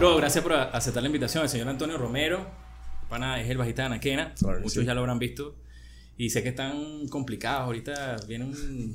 [0.00, 1.42] Bro, gracias por aceptar la invitación.
[1.42, 2.46] El señor Antonio Romero,
[3.10, 4.34] pana, es el bajista de Anaquena.
[4.62, 5.56] Muchos ya lo habrán visto.
[6.16, 7.66] Y sé que están complicados.
[7.66, 8.54] Ahorita vienen.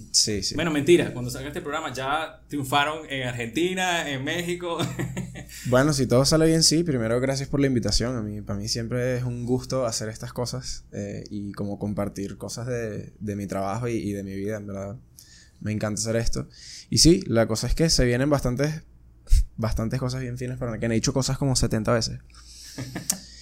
[0.09, 0.55] Sí, sí.
[0.55, 1.13] Bueno, mentira.
[1.13, 4.79] Cuando salga este programa ya triunfaron en Argentina, en México.
[5.67, 6.83] bueno, si todo sale bien, sí.
[6.83, 8.15] Primero, gracias por la invitación.
[8.15, 12.35] A mí, para mí siempre es un gusto hacer estas cosas eh, y como compartir
[12.37, 14.95] cosas de, de mi trabajo y, y, de mi vida, en verdad.
[15.61, 16.49] Me encanta hacer esto.
[16.89, 18.81] Y sí, la cosa es que se vienen bastantes,
[19.57, 22.19] bastantes cosas bien finas para que he dicho cosas como 70 veces.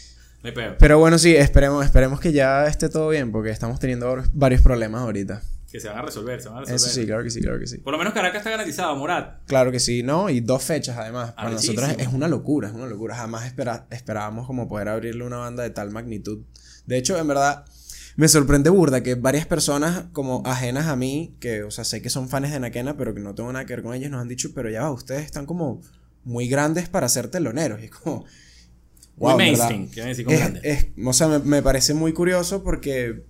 [0.78, 5.02] Pero bueno, sí, esperemos, esperemos que ya esté todo bien, porque estamos teniendo varios problemas
[5.02, 5.42] ahorita.
[5.72, 6.76] Que se van a resolver, se van a resolver.
[6.76, 7.78] Eso sí, claro que sí, claro que sí.
[7.78, 9.40] Por lo menos Caracas está garantizado, Morat.
[9.48, 10.30] Claro que sí, ¿no?
[10.30, 11.32] Y dos fechas además.
[11.32, 13.16] Para nosotros es una locura, es una locura.
[13.16, 13.46] Jamás
[13.90, 16.44] esperábamos como poder abrirle una banda de tal magnitud.
[16.86, 17.66] De hecho, en verdad,
[18.16, 22.10] me sorprende burda que varias personas como ajenas a mí, que, o sea, sé que
[22.10, 24.28] son fans de Nakena, pero que no tengo nada que ver con ellos, nos han
[24.28, 25.82] dicho, pero ya ustedes están como
[26.24, 27.82] muy grandes para ser teloneros.
[27.82, 28.26] Y es como,
[29.16, 33.24] muy mainstream, decir con es, o sea, me, parece muy curioso porque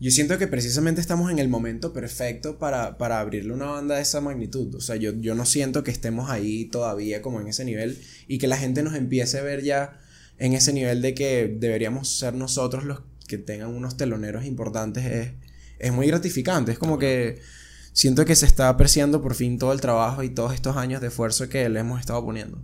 [0.00, 4.02] yo siento que precisamente estamos en el momento perfecto para, para abrirle una banda de
[4.02, 4.74] esa magnitud.
[4.74, 8.38] O sea, yo, yo no siento que estemos ahí todavía como en ese nivel y
[8.38, 9.98] que la gente nos empiece a ver ya
[10.38, 15.32] en ese nivel de que deberíamos ser nosotros los que tengan unos teloneros importantes es,
[15.78, 16.72] es muy gratificante.
[16.72, 17.40] Es como que
[17.92, 21.06] siento que se está apreciando por fin todo el trabajo y todos estos años de
[21.06, 22.58] esfuerzo que le hemos estado poniendo.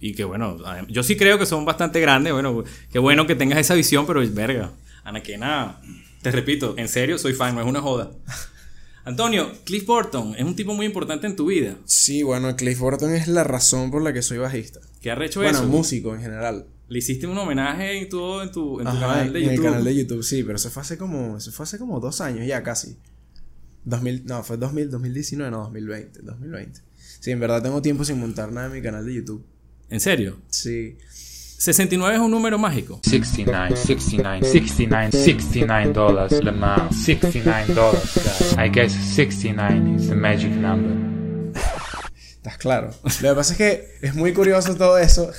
[0.00, 0.58] Y que bueno,
[0.88, 2.32] yo sí creo que son bastante grandes.
[2.32, 4.72] Bueno, qué bueno que tengas esa visión, pero verga.
[5.04, 5.80] Anaquena,
[6.20, 8.10] te repito, en serio, soy fan, no es una joda.
[9.04, 11.76] Antonio, Cliff Burton es un tipo muy importante en tu vida.
[11.84, 14.80] Sí, bueno, Cliff Burton es la razón por la que soy bajista.
[15.00, 15.60] ¿Qué ha hecho eso?
[15.60, 16.66] Bueno, músico en general.
[16.88, 19.52] Le hiciste un homenaje y todo en tu, en tu canal de YouTube.
[19.52, 22.00] En el canal de YouTube, sí, pero eso fue hace como, eso fue hace como
[22.00, 22.96] dos años ya casi.
[23.84, 26.80] 2000, no, fue 2000, 2019, no, 2020, 2020.
[27.20, 29.44] Sí, en verdad tengo tiempo sin montar nada en mi canal de YouTube.
[29.90, 30.38] ¿En serio?
[30.48, 30.96] Sí.
[31.58, 33.00] 69 es un número mágico.
[33.02, 38.56] 69, 69, 69, 69 dólares, Le Mans, 69 dólares.
[38.56, 40.96] I guess 69 is the magic number.
[42.14, 42.90] Estás claro.
[43.02, 45.32] Lo que pasa es que es muy curioso todo eso.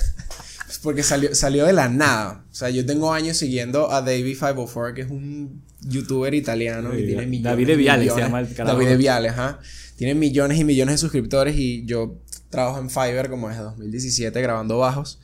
[0.78, 2.44] Porque salió, salió de la nada.
[2.50, 7.26] O sea, yo tengo años siguiendo a David504, que es un youtuber italiano que tiene
[7.26, 7.42] millones.
[7.42, 8.74] David de Viales se llama el canal.
[8.74, 9.60] David de Viales, ajá.
[9.96, 14.78] Tiene millones y millones de suscriptores y yo trabajo en Fiverr como desde 2017 grabando
[14.78, 15.20] bajos.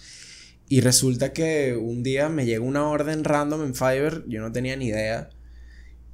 [0.68, 4.76] Y resulta que un día me llegó una orden random en Fiverr, yo no tenía
[4.76, 5.30] ni idea,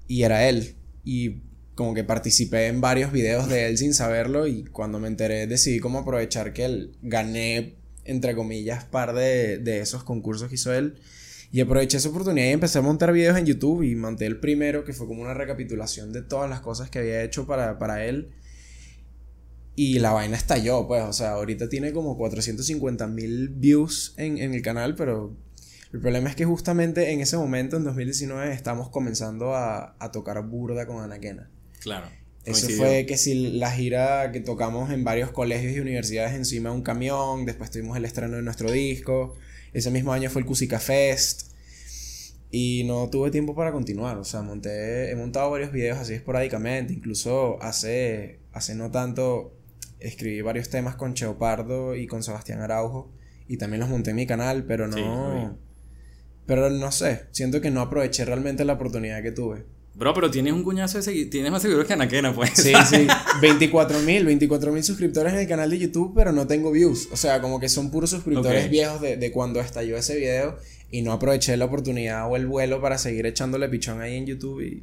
[0.07, 0.75] y era él.
[1.05, 1.41] Y
[1.75, 5.81] como que participé en varios videos de él sin saberlo y cuando me enteré decidí
[5.81, 10.97] como aprovechar que él gané, entre comillas, par de, de esos concursos que hizo él.
[11.53, 14.85] Y aproveché esa oportunidad y empecé a montar videos en YouTube y monté el primero
[14.85, 18.33] que fue como una recapitulación de todas las cosas que había hecho para, para él.
[19.75, 24.63] Y la vaina estalló, pues, o sea, ahorita tiene como 450 mil views en, el
[24.63, 25.35] canal, pero
[25.93, 30.87] el problema es que justamente en ese momento, en 2019, estamos comenzando a, tocar burda
[30.87, 31.51] con Anaquena.
[31.81, 32.07] Claro.
[32.45, 36.77] Eso fue que si la gira que tocamos en varios colegios y universidades encima de
[36.77, 39.37] un camión, después tuvimos el estreno de nuestro disco,
[39.73, 41.53] ese mismo año fue el Cusica Fest,
[42.51, 46.93] y no tuve tiempo para continuar, o sea, monté, he montado varios videos así esporádicamente,
[46.93, 49.57] incluso hace, hace no tanto
[50.03, 53.11] escribí varios temas con Cheopardo y con Sebastián Araujo.
[53.49, 55.59] Y también los monté en mi canal, pero no...
[56.47, 59.65] pero no sé, siento que no aproveché realmente la oportunidad que tuve.
[59.95, 62.51] Bro, pero tienes un cuñazo de seguidores, tienes más seguidores que Anaquena, pues.
[62.55, 63.07] Sí, sí,
[63.41, 67.09] 24 mil, 24 mil suscriptores en el canal de YouTube, pero no tengo views.
[67.13, 70.57] O sea, como que son puros suscriptores viejos de, de cuando estalló ese video
[70.91, 74.63] y no aproveché la oportunidad o el vuelo para seguir echándole pichón ahí en YouTube
[74.63, 74.83] y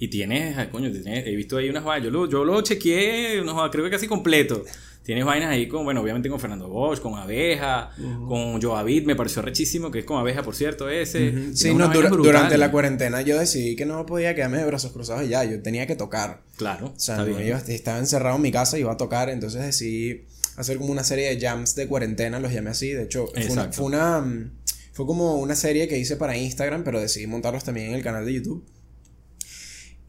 [0.00, 1.84] y tienes, coño, he visto ahí unas.
[2.02, 4.64] Yo lo, yo lo chequeé, creo que casi completo.
[5.10, 7.90] Tienes vainas ahí con, bueno, obviamente con Fernando Bosch, con Abeja,
[8.28, 11.52] con Joavid, me pareció rechísimo, que es con Abeja, por cierto, ese.
[11.52, 15.30] Sí, no, durante la cuarentena yo decidí que no podía quedarme de brazos cruzados y
[15.30, 16.42] ya, yo tenía que tocar.
[16.56, 16.92] Claro.
[16.96, 20.26] O sea, yo estaba encerrado en mi casa y iba a tocar, entonces decidí
[20.56, 22.92] hacer como una serie de jams de cuarentena, los llamé así.
[22.92, 24.52] De hecho, fue una, fue una,
[24.92, 28.24] fue como una serie que hice para Instagram, pero decidí montarlos también en el canal
[28.24, 28.64] de YouTube.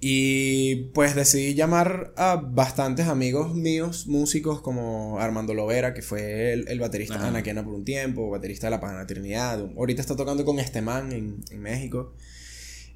[0.03, 6.79] Y pues decidí llamar a bastantes amigos míos, músicos como Armando Lovera, que fue el,
[6.79, 9.63] baterista de Anaquena por un tiempo, baterista de La Pagana Trinidad.
[9.77, 12.15] Ahorita está tocando con este man en, México.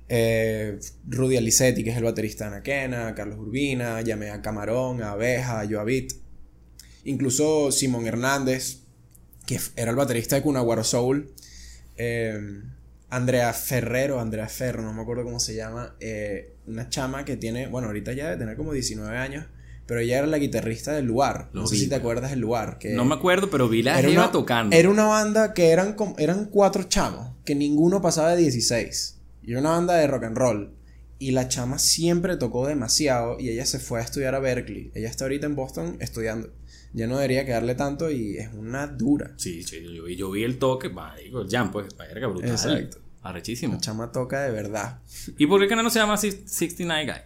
[0.10, 5.12] Eh, Rudy Alicetti, que es el baterista de Anaquena, Carlos Urbina, llamé a Camarón, a
[5.12, 6.12] Abeja, a Joavit.
[7.04, 8.80] Incluso Simón Hernández,
[9.46, 11.32] que era el baterista de Cunaguaro Soul.
[11.98, 12.64] Eh,
[13.16, 17.68] Andrea Ferrero, Andrea Ferro, no me acuerdo cómo se llama, eh, una chama que tiene,
[17.68, 19.46] bueno, ahorita ya debe tener como 19 años,
[19.86, 21.50] pero ella era la guitarrista del lugar.
[21.54, 22.80] Lo no sé vi, si te acuerdas del lugar.
[22.80, 24.76] Que No me acuerdo, pero vi la una, tocando.
[24.76, 29.20] Era una banda que eran, como- eran cuatro chamos, que ninguno pasaba de 16.
[29.44, 30.72] Y era una banda de rock and roll.
[31.20, 34.92] Y la chama siempre tocó demasiado y ella se fue a estudiar a Berkeley.
[34.96, 36.52] Ella está ahorita en Boston estudiando.
[36.94, 39.34] Ya no debería quedarle tanto y es una dura.
[39.38, 42.50] Sí, sí, yo, vi- yo vi el toque, va, digo, el jam, pues, verga, brutal.
[42.50, 42.98] Exacto.
[43.26, 43.74] Arrechísimo.
[43.74, 45.00] La chama toca de verdad.
[45.38, 47.22] ¿Y por qué el canal no se llama Six- 69 Guy?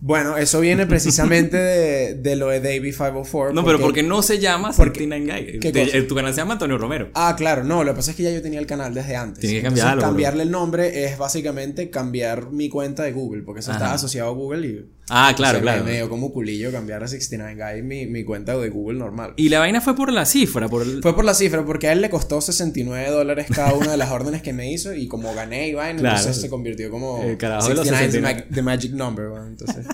[0.00, 3.52] Bueno, eso viene precisamente de, de lo de Davey 504.
[3.52, 5.58] No, pero porque no se llama porque- 69 Guy.
[5.58, 7.10] ¿qué Te- tu canal se llama Antonio Romero.
[7.14, 9.40] Ah, claro, no, lo que pasa es que ya yo tenía el canal desde antes.
[9.40, 10.08] Tienes que Entonces, cambiarlo, bro.
[10.10, 14.32] cambiarle el nombre es básicamente cambiar mi cuenta de Google, porque eso está asociado a
[14.34, 14.86] Google y.
[15.10, 15.84] Ah, claro, o sea, claro.
[15.84, 19.32] Me, me dio como culillo cambiar a 69 Guy mi, mi cuenta de Google normal.
[19.36, 21.02] Y la vaina fue por la cifra, por el...
[21.02, 24.10] Fue por la cifra, porque a él le costó 69 dólares cada una de las
[24.10, 26.16] órdenes que me hizo y como gané y vaina, Claro.
[26.18, 28.46] entonces se convirtió como El carajo de los 69 is the 69.
[28.50, 29.86] mag- the magic number, bueno, entonces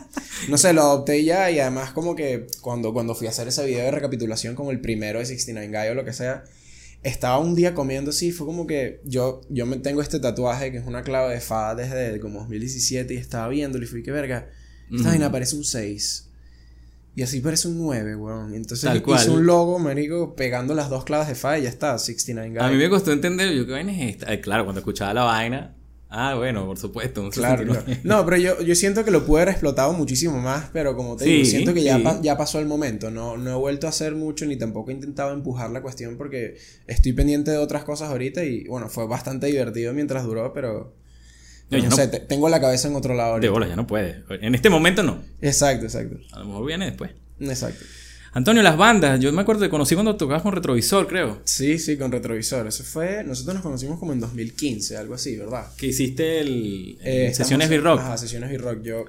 [0.49, 3.65] no sé, lo adopté ya y además como que cuando, cuando fui a hacer ese
[3.65, 6.45] video de recapitulación como el primero de 69 Guy o lo que sea,
[7.03, 10.79] estaba un día comiendo así, fue como que yo, yo me tengo este tatuaje que
[10.79, 14.49] es una clave de fa desde como 2017 y estaba viéndolo y fui que verga,
[14.93, 16.29] esta vaina parece un 6.
[17.17, 18.55] Y así parece un 9, weón.
[18.55, 19.29] Entonces Tal cual.
[19.31, 22.59] un logo, marico, pegando las dos claves de fa y ya está, 69 Guy.
[22.59, 24.33] A mí me costó entender, yo, ¿qué vaina es esta?
[24.33, 25.77] Eh, claro, cuando escuchaba la vaina...
[26.17, 28.01] Ah, bueno, por supuesto, un Claro, 69.
[28.03, 28.19] claro.
[28.21, 31.25] No, pero yo, yo siento que lo pude haber explotado muchísimo más, pero como te
[31.25, 33.11] Sí, digo, siento que ya, pa- ya pasó el momento.
[33.11, 36.57] No, no he vuelto a hacer mucho ni tampoco he intentado empujar la cuestión porque
[36.87, 40.95] estoy pendiente de otras cosas ahorita y bueno, fue bastante divertido mientras duró, pero...
[41.71, 43.53] No, sé, te- tengo la cabeza en otro lado De ahorita.
[43.53, 44.23] bola, ya no puede.
[44.43, 45.23] En este momento no.
[45.41, 46.17] Exacto, exacto.
[46.33, 47.11] A lo mejor viene después.
[47.41, 47.85] Exacto.
[48.33, 49.21] Antonio, las bandas.
[49.21, 51.41] Yo me acuerdo, te conocí cuando tocabas con retrovisor, creo.
[51.45, 52.67] Sí, sí, con retrovisor.
[52.67, 53.23] Eso fue...
[53.25, 55.67] Nosotros nos conocimos como en 2015, algo así, ¿verdad?
[55.77, 58.01] Que hiciste el, Eh, el sesiones B-Rock.
[58.01, 58.83] Ajá, sesiones B-Rock.
[58.83, 59.05] Yo.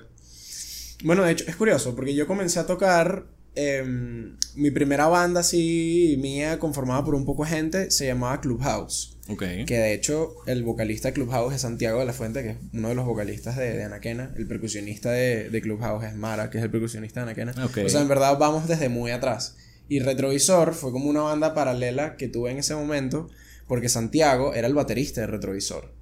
[1.03, 3.25] Bueno, de hecho, es curioso, porque yo comencé a tocar.
[3.55, 9.14] em, mi primera banda así mía, conformada por un poco de gente, se llamaba Clubhouse.
[9.27, 9.43] Ok.
[9.65, 12.89] Que de hecho, el vocalista de Clubhouse es Santiago de la Fuente, que es uno
[12.89, 14.33] de los vocalistas de, de Anaquena.
[14.37, 17.53] El percusionista de, de Clubhouse es Mara, que es el percusionista de Anaquena.
[17.65, 19.57] O sea, en verdad vamos desde muy atrás.
[19.87, 23.29] Y Retrovisor fue como una banda paralela que tuve en ese momento,
[23.67, 25.93] porque Santiago era el baterista de Retrovisor.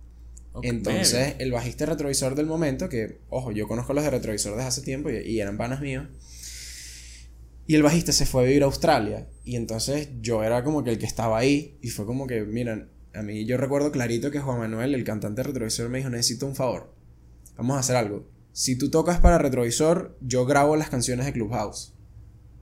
[0.62, 4.82] Entonces, el bajista retrovisor del momento, que, ojo, yo conozco los de retrovisor desde hace
[4.82, 6.08] tiempo y, y eran panas míos.
[7.66, 9.28] Y el bajista se fue a vivir a Australia.
[9.44, 11.80] Y entonces yo era como que el que estaba ahí.
[11.82, 15.44] Y fue como que, miren, a mí yo recuerdo clarito que Juan Manuel, el cantante
[15.44, 16.94] retrovisor, me dijo: Necesito un favor.
[17.58, 18.28] Vamos a hacer algo.
[18.52, 21.94] Si tú tocas para retrovisor, yo grabo las canciones de Clubhouse.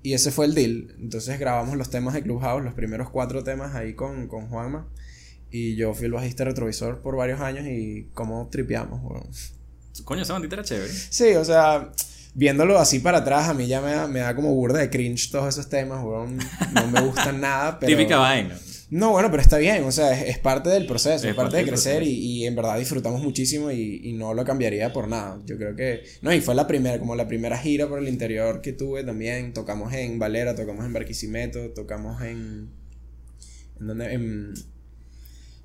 [0.03, 0.95] Y ese fue el deal.
[1.00, 4.88] Entonces grabamos los temas de Clubhouse, los primeros cuatro temas ahí con, con Juanma.
[5.51, 9.30] Y yo fui el bajista retrovisor por varios años y cómo tripeamos, weón.
[10.06, 10.92] Coño, esa bandita era chévere.
[10.92, 11.92] Sí, o sea,
[12.33, 15.30] viéndolo así para atrás, a mí ya me da, me da como burda de cringe
[15.30, 16.38] todos esos temas, weón.
[16.74, 17.95] No me gustan nada, pero...
[17.95, 18.57] Típica vaina.
[18.91, 21.65] No, bueno, pero está bien, o sea, es, es parte del proceso, es, parte de
[21.65, 25.41] crecer y, y en verdad disfrutamos muchísimo y, y no lo cambiaría por nada.
[25.45, 26.03] Yo creo que...
[26.21, 29.53] No, y fue la primera, como la primera gira por el interior que tuve también.
[29.53, 32.69] Tocamos en Valera, tocamos en Barquisimeto, tocamos en...
[33.79, 34.13] ¿En dónde?
[34.13, 34.53] En,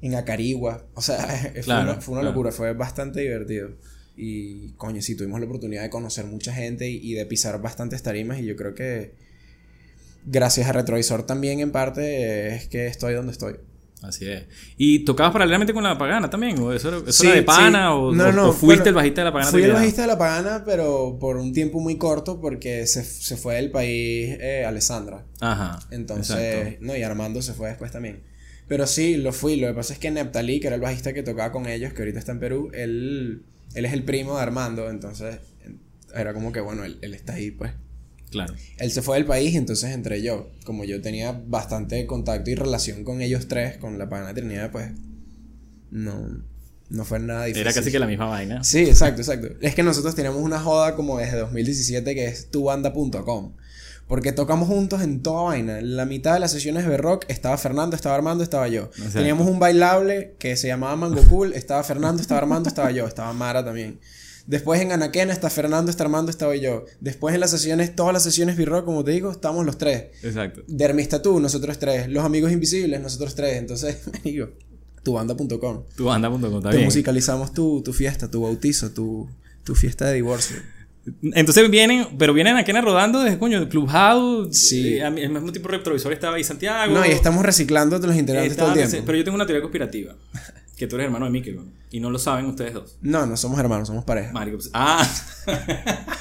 [0.03, 0.87] en Acarigua.
[0.95, 1.19] O sea,
[1.65, 2.23] fue una, fue una claro.
[2.23, 3.71] locura, fue bastante divertido.
[4.17, 8.05] Y coño, sí, tuvimos la oportunidad de conocer mucha gente y, y de pisar bastantes
[8.05, 9.26] tarimas y yo creo que
[10.27, 13.57] gracias a Retrovisor también en parte es que estoy donde estoy.
[14.03, 14.45] Así es.
[14.77, 16.59] ¿Y tocabas paralelamente con la pagana también?
[16.61, 17.47] ¿O eso era, eso Sí, era de sí.
[17.47, 17.95] pana?
[17.95, 19.51] O, No, no, o fuiste bueno, el bajista de la pagana?
[19.51, 23.37] Fui el bajista de La Pagana, pero por un tiempo muy corto porque se, se
[23.37, 25.25] fue del país eh, Alessandra.
[25.41, 25.79] Ajá.
[25.91, 26.79] Entonces, exacto.
[26.83, 28.23] no, y Armando se fue después también.
[28.69, 29.57] Pero sí, lo fui.
[29.57, 32.03] Lo que pasa es que Neptali, que era el bajista que tocaba con ellos, que
[32.03, 34.91] ahorita está en Perú, él, él es el primo de Armando.
[34.91, 35.39] Entonces,
[36.15, 37.73] era como que, bueno, él, él está ahí, pues.
[38.37, 38.55] Claro.
[38.79, 40.51] Él se fue del país y entonces entré yo.
[40.65, 44.91] Como yo tenía bastante contacto y relación con ellos tres, con la Pagana Trinidad, pues.
[45.91, 46.45] No,
[46.91, 47.63] no fue nada difícil.
[47.63, 48.63] Era casi que la misma vaina.
[48.63, 49.49] Sí, exacto, exacto.
[49.61, 53.55] Es que nosotros tenemos una joda como desde 2017 que es tubanda.com.
[54.07, 55.81] Porque tocamos juntos en toda vaina.
[55.81, 58.85] En la mitad de las sesiones de rock estaba Fernando, estaba Armando, estaba yo.
[58.85, 59.19] Exacto.
[59.19, 63.33] Teníamos un bailable que se llamaba Mango Cool, estaba Fernando, estaba Armando, estaba yo, estaba
[63.33, 63.99] Mara también.
[64.47, 66.85] Después en Anaquena está Fernando, está Armando, estaba yo.
[67.01, 70.07] Después en las sesiones, todas las sesiones B-Rock, como te digo, estamos los tres.
[70.23, 70.63] Exacto.
[70.69, 72.09] Dermis Tattoo, nosotros tres.
[72.09, 73.57] Los Amigos Invisibles, nosotros tres.
[73.57, 74.51] Entonces, digo,
[75.03, 75.85] tubanda.com.
[75.97, 76.85] Tu banda.com está Te bien.
[76.87, 79.29] musicalizamos tu, tu fiesta, tu bautizo, tu,
[79.65, 80.57] tu fiesta de divorcio.
[81.35, 84.57] Entonces vienen, pero vienen aquí rodando desde coño, Clubhouse.
[84.59, 84.95] Sí.
[84.95, 86.95] eh, el mismo tipo de retrovisor estaba ahí Santiago.
[86.95, 89.07] No, y estamos reciclando de los integrantes todo el tiempo.
[89.07, 90.17] Pero yo tengo una teoría conspirativa.
[90.77, 91.65] Que tú eres hermano de Mikel, ¿no?
[91.91, 92.99] Y no lo saben ustedes dos.
[93.01, 94.33] No, no somos hermanos, somos pareja.
[94.33, 95.07] Marico, pues- ah.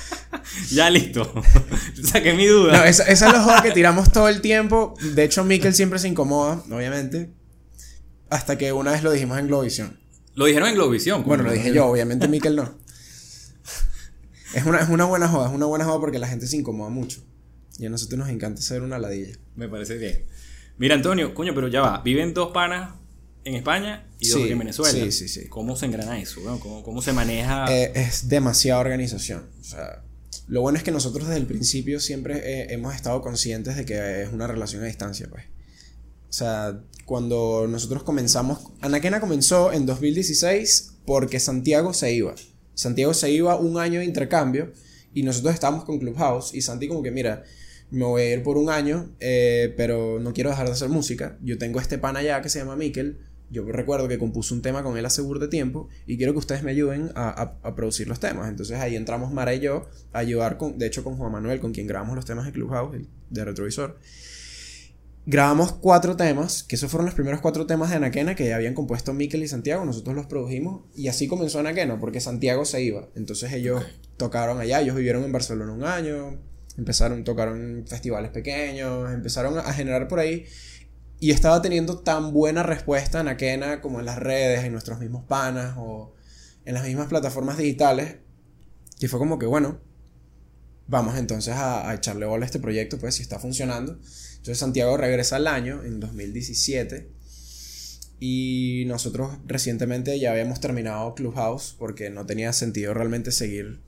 [0.72, 1.34] Ya listo.
[2.04, 2.78] Saqué mi duda.
[2.78, 4.96] No, esa, esa es la joda que tiramos todo el tiempo.
[5.14, 7.34] De hecho, Mikkel siempre se incomoda, obviamente.
[8.30, 10.00] Hasta que una vez lo dijimos en Globovisión.
[10.36, 11.24] Lo dijeron en Globovisión.
[11.24, 12.78] Bueno, lo dije yo, obviamente Mikkel no.
[14.54, 16.90] Es una, es una buena joda, es una buena joda porque la gente se incomoda
[16.90, 17.22] mucho.
[17.78, 19.36] Y a nosotros nos encanta ser una ladilla.
[19.56, 20.26] Me parece bien.
[20.78, 22.02] Mira, Antonio, coño, pero ya va.
[22.02, 22.94] Viven dos panas
[23.46, 24.92] en España y dos Sí, en Venezuela.
[24.92, 25.48] sí, sí, sí.
[25.48, 26.42] ¿Cómo se engrana eso?
[26.42, 26.60] weón?
[26.60, 27.66] ¿Cómo, cómo se maneja?
[27.70, 29.48] Eh, es demasiada organización.
[29.62, 30.04] O sea,
[30.48, 34.24] lo bueno es que nosotros desde el principio siempre eh, hemos estado conscientes de que
[34.24, 35.46] es una relación a distancia, pues.
[36.28, 42.36] O sea, cuando nosotros comenzamos, Anaquena comenzó en 2016 porque Santiago se iba.
[42.74, 44.74] Santiago se iba un año de intercambio
[45.14, 47.44] y nosotros estábamos con Clubhouse y Santi como que, mira,
[47.90, 51.38] me voy a ir por un año, eh, pero no quiero dejar de hacer música.
[51.42, 53.20] Yo tengo este pan allá que se llama Mikel.
[53.52, 56.40] Yo recuerdo que compuso un tema con él hace burda de tiempo y quiero que
[56.40, 58.50] ustedes me ayuden a, a- a producir los temas.
[58.50, 61.72] Entonces ahí entramos Mara y yo a ayudar, con, de hecho con Juan Manuel, con
[61.72, 62.98] quien grabamos los temas de Clubhouse,
[63.30, 64.00] de Retrovisor.
[65.28, 68.75] Grabamos cuatro temas, que esos fueron los primeros cuatro temas de Anaquena que ya habían
[68.75, 73.10] compuesto Mikel y Santiago, nosotros los produjimos y así comenzó Anaquena, porque Santiago se iba.
[73.16, 73.90] Entonces ellos Ok.
[74.18, 76.40] tocaron allá, ellos vivieron en Barcelona un año,
[76.78, 80.46] empezaron, tocaron en festivales pequeños, empezaron a generar por ahí
[81.19, 85.24] y estaba teniendo tan buena respuesta en Akena como en las redes, en nuestros mismos
[85.25, 86.13] panas o
[86.65, 88.17] en las mismas plataformas digitales,
[89.00, 89.79] que fue como que bueno,
[90.88, 93.93] vamos entonces a, echarle bola a este proyecto, pues si está funcionando.
[93.93, 97.10] Entonces Santiago regresa al año, en 2017,
[98.19, 103.81] y nosotros recientemente ya habíamos terminado Clubhouse porque no tenía sentido realmente seguir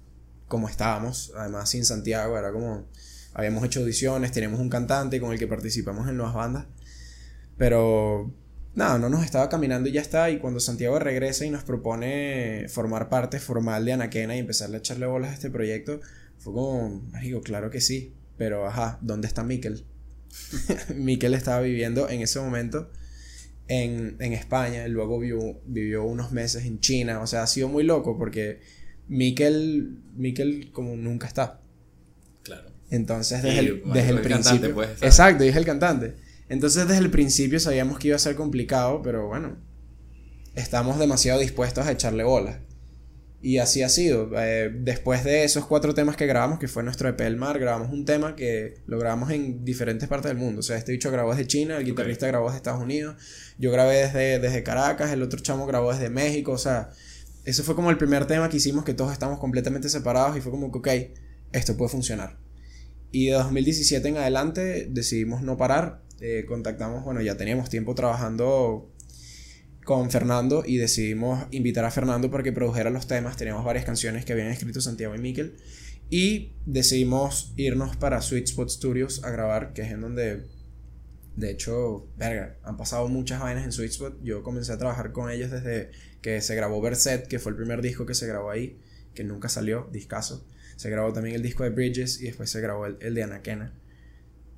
[0.48, 2.88] como estábamos, además sin Santiago, era como,
[3.34, 6.66] habíamos hecho audiciones, teníamos un cantante con el que participamos en nuevas bandas,
[7.58, 8.32] pero
[8.76, 12.68] nada, no nos estaba caminando y ya está, y cuando Santiago regresa y nos propone
[12.70, 16.00] formar parte formal de Anaquena y empezarle a echarle bolas a este proyecto,
[16.38, 19.86] fue como, digo, claro que sí, pero ajá, ¿dónde está Mikel?
[20.96, 22.92] Mikel estaba viviendo en ese momento
[23.68, 27.70] en, en España, y luego vivió, vivió unos meses en China, o sea, ha sido
[27.70, 28.60] muy loco porque
[29.08, 31.62] Mikel, Mikel como nunca está.
[32.44, 32.70] Claro.
[32.92, 34.76] Entonces, Y, desde el, desde el el cantante, principio.
[34.76, 36.16] pues, exacto, y es el cantante.
[36.50, 39.58] Entonces, desde el principio sabíamos que iba a ser complicado, pero bueno,
[40.56, 42.60] estamos demasiado dispuestos a echarle bolas.
[43.40, 44.32] Y así ha sido.
[44.36, 47.92] Eh, después de esos cuatro temas que grabamos, que fue nuestro EP El Mar, grabamos
[47.94, 50.62] un tema que lo grabamos en diferentes partes del mundo.
[50.62, 53.16] O sea, este bicho grabó desde China, el guitarrista grabó desde Estados Unidos,
[53.60, 56.52] yo grabé desde, desde Caracas, el otro chamo grabó desde México.
[56.52, 56.90] O sea,
[57.46, 60.52] ese fue como el primer tema que hicimos que todos estamos completamente separados y fue
[60.52, 60.88] como que, ok,
[61.52, 62.40] esto puede funcionar.
[63.12, 66.02] Y de 2017 en adelante decidimos no parar.
[66.20, 68.92] Eh, contactamos, bueno, ya teníamos tiempo trabajando
[69.88, 73.38] con Fernando y decidimos invitar a Fernando para que produjera los temas.
[73.38, 75.56] Teníamos varias canciones que habían escrito Santiago y Miquel.
[76.10, 80.46] Y decidimos irnos para Sweet Spot Studios a grabar, que es en donde,
[81.36, 82.08] de hecho,
[82.64, 84.24] han pasado muchas vainas en Sweet Spot.
[84.24, 87.82] Yo comencé a trabajar con ellos desde que se grabó Verset, que fue el primer
[87.82, 88.80] disco que se grabó ahí,
[89.14, 90.46] que nunca salió, discaso.
[90.78, 93.74] Se grabó también el disco de Bridges y después se grabó el, el de Anaquena.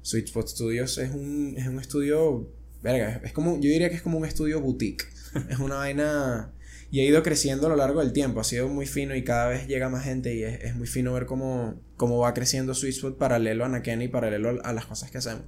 [0.02, 2.50] Sweet Spot Studios es un, es un estudio,
[2.82, 5.06] verga, es como, yo diría que es como un estudio boutique.
[5.50, 6.52] es una vaina
[6.92, 9.48] y ha ido creciendo a lo largo del tiempo, ha sido muy fino y cada
[9.50, 12.96] vez llega más gente y es, es muy fino ver cómo, cómo va creciendo Sweet
[12.96, 15.44] Spot paralelo a Anaquena y paralelo a las cosas que hacemos.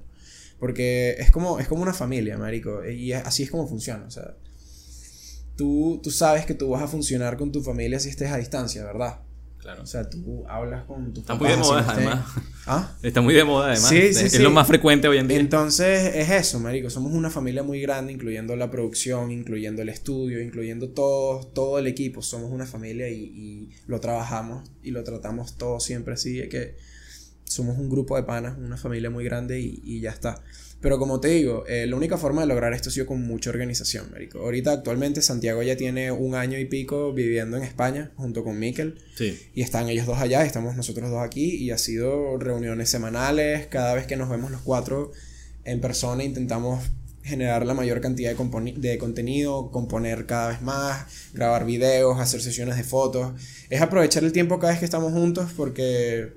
[0.60, 4.10] Porque es como, es como una familia, marico, y es- así es como funciona, o
[4.10, 4.36] sea,
[5.56, 8.84] tú, tú sabes que tú vas a funcionar con tu familia si estés a distancia,
[8.84, 9.20] ¿verdad?
[9.62, 9.84] Claro.
[9.84, 12.26] O sea, tú hablas con tus Está muy de moda, además.
[12.66, 12.96] ¿Ah?
[13.00, 13.88] Está muy de moda, además.
[13.88, 14.38] Sí, es, sí, es sí.
[14.42, 15.38] lo más frecuente hoy en día.
[15.38, 16.90] Entonces es eso, marico.
[16.90, 21.86] Somos una familia muy grande, incluyendo la producción, incluyendo el estudio, incluyendo todo, todo el
[21.86, 22.22] equipo.
[22.22, 26.38] Somos una familia y, y lo trabajamos y lo tratamos todo siempre así.
[26.38, 26.76] de que
[27.44, 30.42] somos un grupo de panas, una familia muy grande y, y ya está.
[30.82, 33.50] Pero como te digo, eh, la única forma de lograr esto ha sido con mucha
[33.50, 34.40] organización, marico.
[34.40, 38.98] Ahorita actualmente Santiago ya tiene un año y pico viviendo en España junto con Miquel.
[39.16, 39.38] Sí.
[39.54, 43.94] Y están ellos dos allá, estamos nosotros dos aquí y ha sido reuniones semanales, cada
[43.94, 45.12] vez que nos vemos los cuatro
[45.64, 46.82] en persona intentamos
[47.22, 52.76] generar la mayor cantidad de, de contenido, componer cada vez más, grabar videos, hacer sesiones
[52.76, 53.40] de fotos.
[53.70, 56.32] Es aprovechar el tiempo cada vez que estamos juntos porque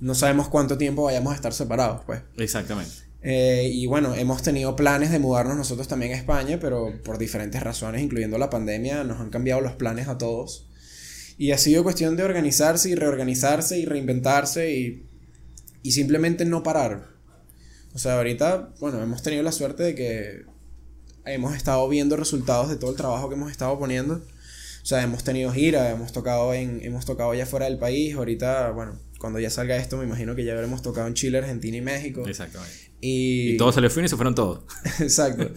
[0.00, 2.20] no sabemos cuánto tiempo vayamos a estar separados, pues.
[2.36, 3.11] Exactamente.
[3.22, 7.62] Eh, y bueno, hemos tenido planes de mudarnos nosotros también a España, pero por diferentes
[7.62, 10.68] razones, incluyendo la pandemia, nos han cambiado los planes a todos.
[11.38, 15.06] Y ha sido cuestión de organizarse y reorganizarse y reinventarse y,
[15.82, 17.08] y simplemente no parar.
[17.94, 20.42] O sea, ahorita, bueno, hemos tenido la suerte de que
[21.24, 24.14] hemos estado viendo resultados de todo el trabajo que hemos estado poniendo.
[24.82, 28.14] O sea, hemos tenido gira, hemos tocado en, hemos tocado ya fuera del país.
[28.14, 31.76] Ahorita, bueno, cuando ya salga esto, me imagino que ya habremos tocado en Chile, Argentina
[31.76, 32.26] y México.
[32.26, 32.91] Exactamente.
[33.04, 34.60] Y, Y todo salió fino y se fueron todos.
[35.00, 35.50] Exacto.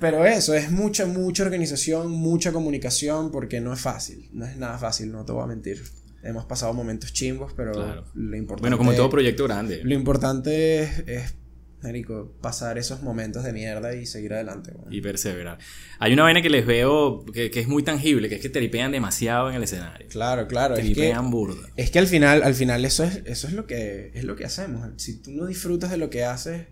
[0.00, 4.28] Pero eso, es mucha, mucha organización, mucha comunicación, porque no es fácil.
[4.32, 5.82] No es nada fácil, no te voy a mentir.
[6.22, 8.04] Hemos pasado momentos chimbos, pero Claro.
[8.14, 8.62] lo importante.
[8.62, 9.82] Bueno, como todo proyecto grande.
[9.84, 11.34] Lo importante es, es,
[11.82, 14.72] marico, pasar esos momentos de mierda y seguir adelante.
[14.90, 15.58] Y perseverar.
[16.00, 18.90] Hay una vaina que les veo que, que es muy tangible, que es que tripean
[18.92, 20.08] demasiado en el escenario.
[20.08, 20.74] Claro, claro.
[20.74, 21.68] Es que, Tripean burda.
[21.76, 24.44] es que al final, al final eso es, eso es lo que es lo que
[24.44, 24.88] hacemos.
[24.96, 26.66] Si tú no disfrutas de lo que haces,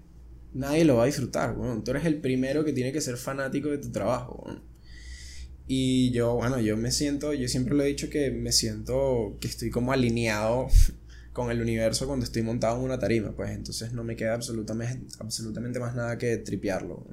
[0.57, 1.57] nadie lo va a disfrutar.
[1.57, 1.85] weón.
[1.85, 4.45] Tú eres el primero que tiene que ser fanático de tu trabajo.
[5.69, 9.49] Y yo, bueno, yo me siento, yo siempre lo he dicho que me siento que
[9.49, 10.69] estoy como alineado
[11.33, 15.15] con el universo cuando estoy montado en una tarima, pues entonces no me queda absolutamente,
[15.19, 17.07] absolutamente más nada que tripearlo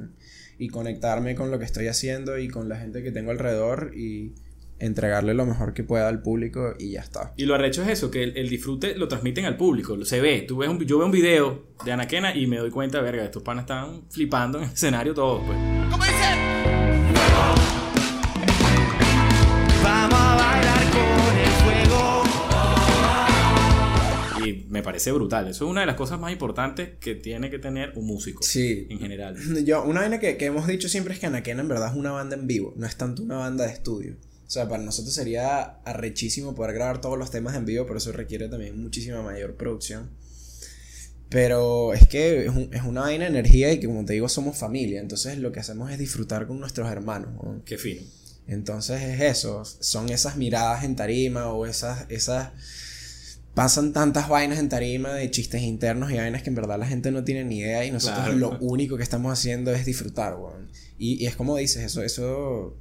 [0.57, 4.33] y conectarme con lo que estoy haciendo y con la gente que tengo alrededor y
[4.83, 7.33] entregarle lo mejor que pueda al público y ya está.
[7.37, 10.41] Y lo arrecho es eso, que el, el disfrute lo transmiten al público, se ve.
[10.41, 13.43] Tú ves un, yo veo un video de Anaquena y me doy cuenta, verga, estos
[13.43, 15.57] panas están flipando en el escenario todos, pues.
[19.83, 22.23] Vamos a bailar con el fuego.
[24.45, 25.47] Y me parece brutal.
[25.47, 28.43] Eso es una de las cosas más importantes que tiene que tener un músico.
[28.43, 28.87] Sí.
[28.89, 29.37] En general.
[29.65, 32.11] Yo, una vaina que, que hemos dicho siempre es que Anaquena en verdad es una
[32.11, 34.15] banda en vivo, no es tanto una banda de estudio.
[34.53, 38.11] O sea, para nosotros sería arrechísimo poder grabar todos los temas en vivo, pero eso
[38.11, 40.11] requiere también muchísima mayor producción.
[41.29, 44.29] Pero es que es, un- es una vaina de energía y que como te digo
[44.29, 47.31] somos familia, entonces lo que hacemos es disfrutar con nuestros hermanos.
[47.33, 47.63] ¿no?
[47.65, 48.03] Qué fino.
[48.47, 52.49] Entonces es eso, son esas miradas en tarima o esas, esas...
[53.55, 57.09] Pasan tantas vainas en tarima de chistes internos y vainas que en verdad la gente
[57.11, 58.37] no tiene ni idea y nosotros Claro.
[58.37, 60.69] lo único que estamos haciendo es disfrutar, weón.
[60.99, 62.75] Y, y es como dices, eso, eso,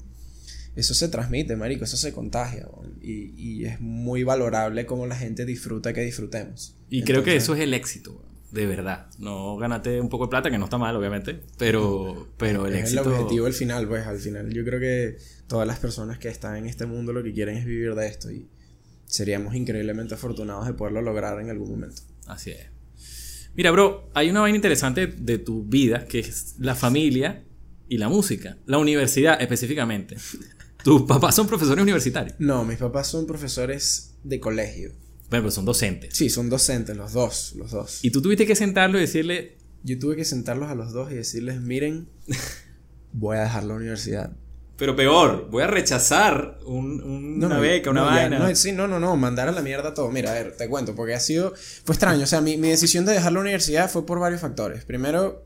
[0.74, 2.66] eso se transmite, marico, eso se contagia.
[3.00, 6.76] Y, y es muy valorable cómo la gente disfruta que disfrutemos.
[6.88, 9.06] Y creo que eso es el éxito, de verdad.
[9.18, 12.80] No ganate un poco de plata, que no está mal, obviamente, pero, pero el es
[12.84, 13.02] éxito...
[13.02, 16.56] el objetivo al final, pues al final yo creo que todas las personas que están
[16.56, 18.48] en este mundo lo que quieren es vivir de esto y
[19.04, 22.02] seríamos increíblemente afortunados de poderlo lograr en algún momento.
[22.26, 22.72] Así es.
[23.54, 27.44] Mira, bro, hay una vaina interesante de tu vida, que es la familia
[27.88, 28.56] y la música.
[28.64, 30.16] La universidad, específicamente.
[30.84, 32.34] Tus papás son profesores universitarios.
[32.38, 34.90] No, mis papás son profesores de colegio.
[35.30, 36.14] Bueno, pero son docentes.
[36.16, 38.00] Sí, son docentes, los dos, los dos.
[38.04, 41.14] Y tú tuviste que sentarlo y decirle, Yo tuve que sentarlos a los dos y
[41.16, 42.08] decirles, miren,
[43.12, 44.32] voy a dejar la universidad.
[44.76, 48.38] pero peor, voy a rechazar un- un- una beca, una no, ya, vaina.
[48.40, 50.10] no, sí, no, no, no, mandar a la mierda todo.
[50.10, 51.52] Mira, a ver, te cuento, porque ha sido,
[51.84, 52.24] fue extraño.
[52.24, 54.84] O sea, mi, mi decisión de dejar la universidad fue por varios factores.
[54.84, 55.44] Primero,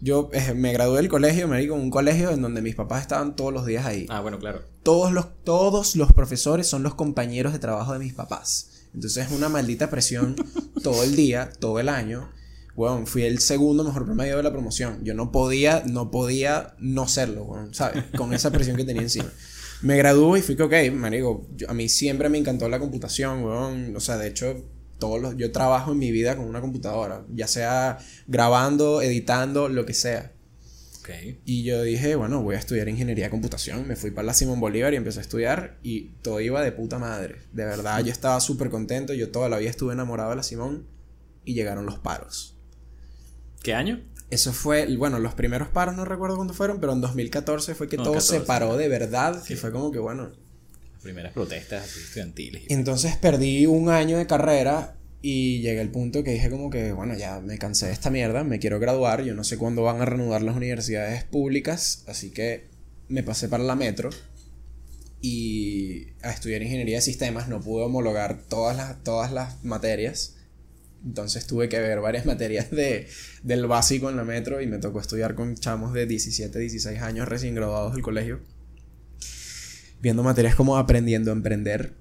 [0.00, 3.02] yo eh, me gradué del colegio, me di con un colegio en donde mis papás
[3.02, 4.06] estaban todos los días ahí.
[4.08, 4.62] Ah, bueno, claro.
[4.82, 8.70] Todos los, todos los profesores son los compañeros de trabajo de mis papás.
[8.94, 10.36] Entonces es una maldita presión
[10.82, 12.30] todo el día, todo el año.
[12.74, 15.02] Bueno, fui el segundo mejor promedio de la promoción.
[15.02, 18.04] Yo no podía, no podía no serlo, weón, ¿sabes?
[18.16, 19.32] Con esa presión que tenía encima.
[19.80, 23.44] Me gradué y fui que, ok, marico, yo- a mí siempre me encantó la computación,
[23.44, 23.96] weón.
[23.96, 24.62] O sea, de hecho,
[24.98, 27.24] todos los, yo trabajo en mi vida con una computadora.
[27.32, 30.32] Ya sea grabando, editando, lo que sea.
[31.44, 33.86] Y yo dije, bueno, voy a estudiar ingeniería de computación.
[33.86, 36.98] Me fui para la Simón Bolívar y empecé a estudiar y todo iba de puta
[36.98, 37.36] madre.
[37.52, 39.14] De verdad, yo estaba súper contento.
[39.14, 40.86] Yo toda la vida estuve enamorado de la Simón
[41.44, 42.56] y llegaron los paros.
[43.62, 44.02] ¿Qué año?
[44.30, 47.96] Eso fue, bueno, los primeros paros no recuerdo cuándo fueron, pero en 2014 fue que
[47.96, 48.38] No, todo 14.
[48.38, 49.40] se paró de verdad.
[49.48, 50.32] Y fue como que, bueno.
[51.06, 52.64] Primeras protestas estudiantiles.
[52.68, 57.14] Entonces perdí un año de carrera y llegué al punto que dije como que, bueno,
[57.16, 60.04] ya me cansé de esta mierda, me quiero graduar, yo no sé cuándo van a
[60.04, 62.66] reanudar las universidades públicas, así que
[63.06, 64.10] me pasé para la metro
[65.20, 70.36] y a estudiar ingeniería de sistemas, no pude homologar todas las, todas las materias.
[71.04, 73.06] Entonces tuve que ver varias materias de,
[73.44, 77.28] del básico en la metro y me tocó estudiar con chamos de 17, 16 años
[77.28, 78.40] recién graduados del colegio.
[80.00, 81.94] Viendo materias como aprendiendo a emprender,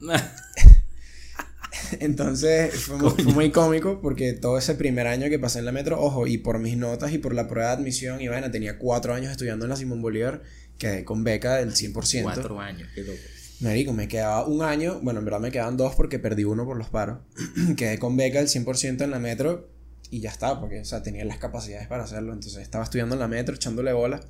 [2.00, 5.72] entonces fue muy, fue muy cómico porque todo ese primer año que pasé en la
[5.72, 8.78] metro, ojo, y por mis notas y por la prueba de admisión, y vaina, tenía
[8.78, 10.42] cuatro años estudiando en la Simón Bolívar,
[10.78, 12.22] quedé con beca del 100%.
[12.22, 13.18] Cuatro años, qué loco.
[13.60, 16.78] Marico, me quedaba un año, bueno, en verdad me quedaban dos porque perdí uno por
[16.78, 17.18] los paros.
[17.76, 19.68] quedé con beca del 100% en la metro
[20.10, 22.32] y ya está, porque, o sea, tenía las capacidades para hacerlo.
[22.32, 24.20] Entonces estaba estudiando en la metro, echándole bola,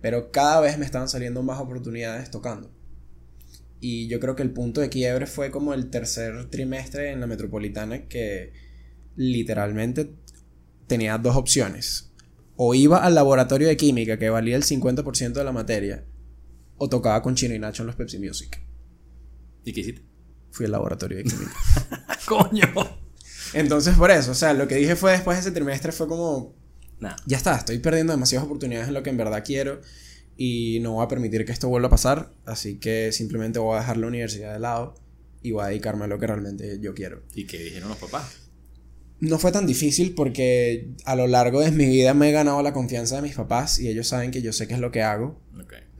[0.00, 2.70] pero cada vez me estaban saliendo más oportunidades tocando.
[3.80, 7.26] Y yo creo que el punto de quiebre fue como el tercer trimestre en la
[7.26, 8.52] metropolitana que
[9.16, 10.14] literalmente
[10.86, 12.12] tenía dos opciones.
[12.56, 16.04] O iba al laboratorio de química que valía el 50% de la materia,
[16.76, 18.60] o tocaba con Chino y Nacho en los Pepsi Music.
[19.64, 20.02] ¿Y qué hiciste?
[20.50, 21.52] Fui al laboratorio de química.
[22.26, 22.66] ¡Coño!
[23.54, 26.54] Entonces, por eso, o sea, lo que dije fue después de ese trimestre fue como,
[27.00, 27.16] Nada.
[27.26, 29.80] ya está, estoy perdiendo demasiadas oportunidades en lo que en verdad quiero
[30.36, 33.80] y no voy a permitir que esto vuelva a pasar, así que simplemente voy a
[33.80, 34.94] dejar la universidad de lado
[35.42, 37.22] y voy a dedicarme a lo que realmente yo quiero.
[37.34, 38.36] ¿Y qué dijeron los papás?
[39.20, 42.72] No fue tan difícil porque a lo largo de mi vida me he ganado la
[42.72, 45.38] confianza de mis papás y ellos saben que yo sé qué es lo que hago.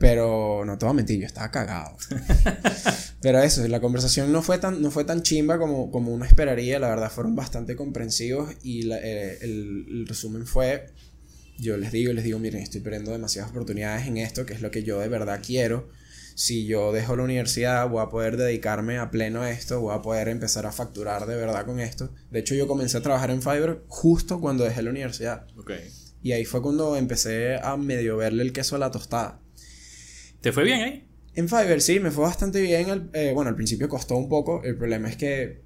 [0.01, 1.95] Pero no te voy a mentir, yo estaba cagado.
[3.21, 6.79] pero eso, la conversación no fue tan, no fue tan chimba como, como uno esperaría,
[6.79, 10.87] la verdad fueron bastante comprensivos y la- eh, el, el resumen fue,
[11.59, 14.71] yo les digo, les digo, miren, estoy perdiendo demasiadas oportunidades en esto, que es lo
[14.71, 15.87] que yo de verdad quiero.
[16.33, 20.01] Si yo dejo la universidad, voy a poder dedicarme a pleno a esto, voy a
[20.01, 22.09] poder empezar a facturar de verdad con esto.
[22.31, 25.45] De hecho, yo comencé a trabajar en Fiverr justo cuando dejé la universidad.
[26.23, 29.40] Y ahí fue cuando empecé a medio verle el queso a la tostada.
[30.41, 31.07] ¿Te fue bien ahí?
[31.35, 32.89] En Fiverr sí, me fue bastante bien.
[32.89, 34.63] al- eh, bueno, al principio costó un poco.
[34.63, 35.61] El problema es que.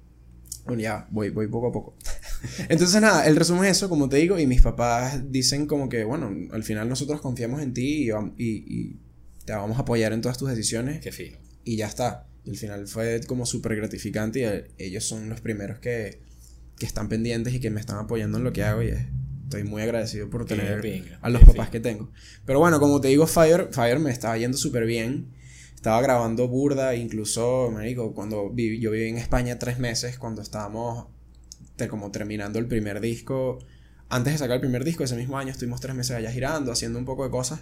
[0.66, 1.96] Bueno, ya, voy, voy poco a poco.
[2.68, 4.38] Entonces, nada, el resumen es eso, como te digo.
[4.38, 8.34] Y mis papás dicen como que, bueno, al final nosotros confiamos en ti y, vam-
[8.36, 8.96] y- y
[9.44, 11.00] te vamos a apoyar en todas tus decisiones.
[11.00, 11.38] Qué fino.
[11.64, 12.26] Y ya está.
[12.44, 14.40] Y al final fue como súper gratificante.
[14.40, 16.20] Y eh, ellos son los primeros que,
[16.78, 18.82] que están pendientes y que me están apoyando en lo que hago.
[18.82, 19.08] Y eh,
[19.46, 20.80] estoy muy agradecido por tener
[21.22, 22.10] a los papás que tengo.
[22.44, 25.32] Pero bueno, como te digo, Fire, Fire me estaba yendo súper bien.
[25.74, 31.06] Estaba grabando burda, incluso, marico, cuando viví- yo viví en España tres meses, cuando estábamos
[31.76, 33.58] te- como terminando el primer disco.
[34.08, 36.98] Antes de sacar el primer disco, ese mismo año estuvimos tres meses allá girando, haciendo
[36.98, 37.60] un poco de cosas.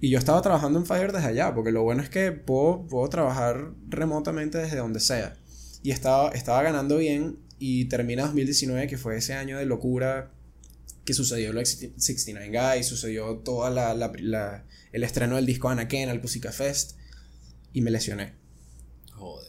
[0.00, 3.08] Y yo estaba trabajando en Fire desde allá, porque lo bueno es que puedo, puedo
[3.08, 5.34] trabajar remotamente desde donde sea.
[5.82, 10.30] Y estaba, estaba ganando bien y termina 2019, que fue ese año de locura
[11.04, 15.68] que sucedió lo de 69 Guys, sucedió toda la, la- la- el estreno del disco
[15.68, 16.92] Anakin al Pussycat Fest
[17.72, 18.34] y me lesioné.
[19.12, 19.48] Joder.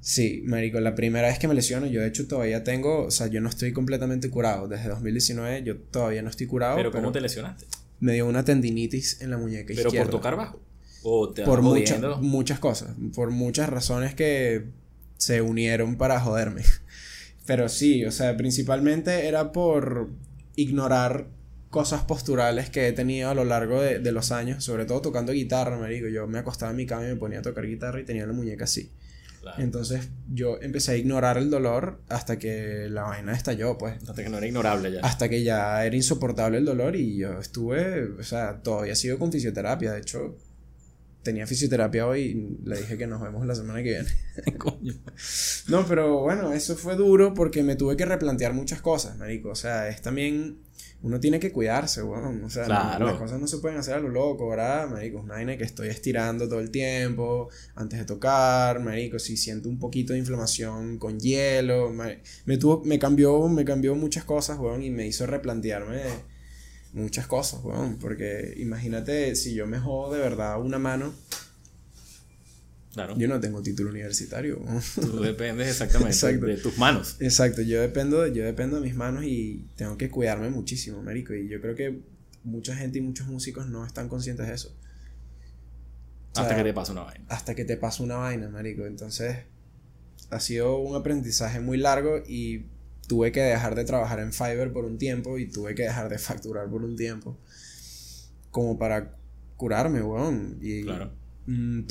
[0.00, 3.26] Sí, marico, la primera vez que me lesiono, yo de hecho todavía tengo, o sea,
[3.26, 4.68] yo no estoy completamente curado.
[4.68, 6.76] Desde 2019 yo todavía no estoy curado.
[6.76, 7.66] ¿Pero cómo te lesionaste?
[7.98, 10.04] Me dio una tendinitis en la muñeca ¿Pero izquierda.
[10.04, 10.60] por tocar bajo?
[11.02, 14.66] ¿O te por muchas muchas cosas, por muchas razones que
[15.16, 16.62] se unieron para joderme.
[17.46, 20.10] Pero sí, o sea, principalmente era por
[20.56, 21.28] ignorar
[21.70, 25.32] cosas posturales que he tenido a lo largo de, de los años, sobre todo tocando
[25.32, 28.00] guitarra, me digo, yo me acostaba en mi cama y me ponía a tocar guitarra
[28.00, 28.90] y tenía la muñeca así.
[29.42, 29.62] Claro.
[29.62, 33.96] Entonces yo empecé a ignorar el dolor hasta que la vaina estalló, pues.
[34.08, 35.00] Hasta que no era ignorable ya.
[35.00, 39.30] Hasta que ya era insoportable el dolor y yo estuve, o sea, todavía sigo con
[39.30, 39.92] fisioterapia.
[39.92, 40.36] De hecho,
[41.26, 44.08] tenía fisioterapia hoy y le dije que nos vemos la semana que viene.
[44.58, 44.94] Coño.
[45.68, 49.50] No, pero bueno, eso fue duro porque me tuve que replantear muchas cosas, marico.
[49.50, 50.58] O sea, es también...
[51.02, 52.42] Uno tiene que cuidarse, weón.
[52.44, 53.06] O sea, Claro.
[53.06, 54.88] las cosas no se pueden hacer a lo loco, ¿verdad?
[54.88, 59.18] Marico, es una vaina que estoy estirando todo el tiempo antes de tocar, marico.
[59.18, 61.92] Si siento un poquito de inflamación con hielo,
[62.46, 66.02] me tuvo, me cambió, me cambió muchas cosas, weón, y me hizo replantearme
[66.96, 67.98] muchas cosas, weón.
[67.98, 71.14] Porque imagínate si yo me jodo de verdad una mano,
[72.92, 73.14] Claro.
[73.18, 74.80] yo no tengo título universitario, weón.
[74.94, 76.46] Tú dependes exactamente Exacto.
[76.46, 77.16] de tus manos.
[77.20, 81.34] Exacto, yo dependo, yo dependo de mis manos y tengo que cuidarme muchísimo, marico.
[81.34, 82.00] Y yo creo que
[82.42, 84.74] mucha gente y muchos músicos no están conscientes de eso.
[86.36, 87.24] O hasta que te pasa una vaina.
[87.28, 88.86] Hasta que te pasa una vaina, marico.
[88.86, 89.36] Entonces,
[90.30, 92.64] ha sido un aprendizaje muy largo y
[93.08, 96.18] tuve que dejar de trabajar en Fiverr por un tiempo y tuve que dejar de
[96.18, 97.38] facturar por un tiempo.
[98.50, 99.16] Como para
[99.56, 100.58] curarme, weón.
[100.60, 101.12] Y Claro.
[101.46, 101.86] mm,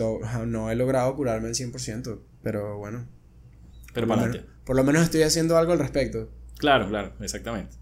[0.47, 3.07] no he logrado curarme al 100%, pero bueno.
[3.93, 6.29] Pero por, para lo menos, por lo menos estoy haciendo algo al respecto.
[6.57, 7.75] Claro, claro, exactamente.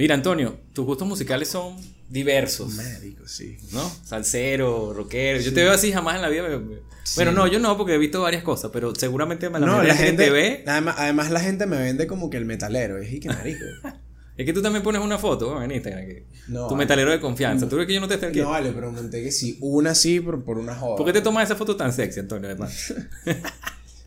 [0.00, 1.76] Mira, Antonio, tus gustos musicales son
[2.08, 2.72] diversos.
[2.72, 3.58] Médico, sí.
[3.72, 3.86] ¿No?
[4.02, 5.40] Salsero, rockero.
[5.40, 6.42] Yo te veo así jamás en la vida.
[6.48, 6.76] me- me-
[7.16, 10.04] Bueno, no, yo no, porque he visto varias cosas, pero seguramente la No, la gente
[10.06, 10.64] gente te ve.
[10.66, 12.96] Además, además la gente me vende como que el metalero.
[12.96, 13.64] Es y que marico.
[14.38, 16.06] Es que tú también pones una foto en Instagram.
[16.06, 16.76] que- No, tu vale.
[16.86, 17.68] metalero de confianza.
[17.68, 18.38] ¿Tú crees que yo no te estoy aquí?
[18.40, 19.58] No vale, pero monté que sí.
[19.60, 20.96] Una sí por, por una joda.
[20.96, 22.48] ¿Por qué te tomas esa foto tan sexy, Antonio?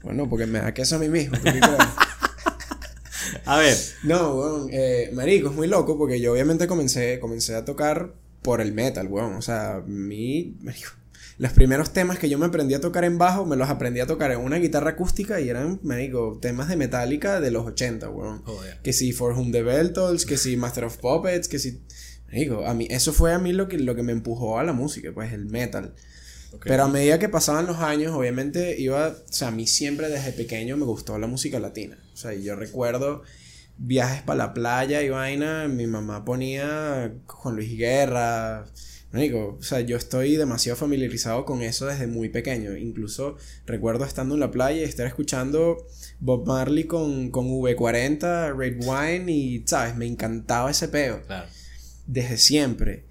[0.02, 1.38] Bueno, porque me da queso a mí mismo.
[1.38, 1.78] ¿tú qué crees?
[3.46, 4.70] A ver, no, weón.
[4.72, 9.08] Eh, marico, es muy loco porque yo obviamente comencé, comencé a tocar por el metal,
[9.08, 9.36] weón.
[9.36, 10.58] O sea, mi.
[10.62, 10.92] Marico,
[11.38, 14.06] los primeros temas que yo me aprendí a tocar en bajo, me los aprendí a
[14.08, 18.44] tocar en una guitarra acústica y eran, marico, temas de Metallica de los 80, weón.
[18.44, 18.80] Joder.
[18.82, 21.82] Que si For Whom the Bell Tolls, que si Master of Puppets, que si...
[22.28, 24.74] Marico, a mí, eso fue a mí lo que, lo que me empujó a la
[24.74, 25.96] música, pues el metal.
[26.62, 30.32] Pero a medida que pasaban los años, obviamente iba, o sea, a mí siempre desde
[30.32, 31.98] pequeño me gustó la música latina.
[32.14, 33.24] O sea, yo recuerdo
[33.78, 38.66] viajes para la playa y vaina, mi mamá ponía Juan Luis Guerra,
[39.14, 42.76] Marico, o sea, yo estoy demasiado familiarizado con eso desde muy pequeño.
[42.76, 43.38] Incluso
[43.68, 45.86] recuerdo estando en la playa y estar escuchando
[46.20, 49.96] Bob Marley con, con V40, Red Wine y, ¿sabes?
[49.96, 51.22] Me encantaba ese peo.
[51.28, 51.48] Claro.
[52.08, 53.06] Desde siempre.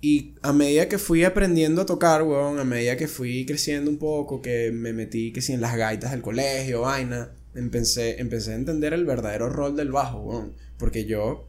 [0.00, 3.98] Y a medida que fui aprendiendo a tocar, weón, a medida que fui creciendo un
[3.98, 8.56] poco, que me metí, que si en las gaitas del colegio, vaina, empecé, empecé a
[8.56, 10.52] entender el verdadero rol del bajo, weón.
[10.78, 11.48] Porque yo,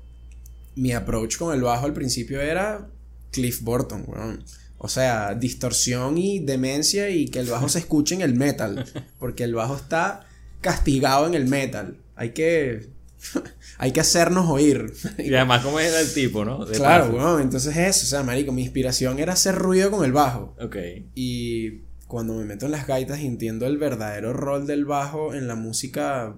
[0.76, 2.88] mi approach con el bajo al principio era
[3.32, 4.44] Cliff Burton, weón.
[4.80, 8.86] O sea, distorsión y demencia y que el bajo se escuche en el metal.
[9.20, 10.28] Porque el bajo está
[10.62, 11.98] castigado en el metal.
[12.16, 12.90] Hay que.
[13.78, 14.94] hay que hacernos oír.
[15.18, 16.66] Y además, ¿cómo era el tipo, no?
[16.66, 17.42] De Claro, weón.
[17.42, 20.56] Entonces eso, o sea, marico, mi inspiración era hacer ruido con el bajo.
[20.60, 20.78] Ok.
[21.16, 25.48] Y cuando me meto en las gaitas y entiendo el verdadero rol del bajo en
[25.48, 26.36] la música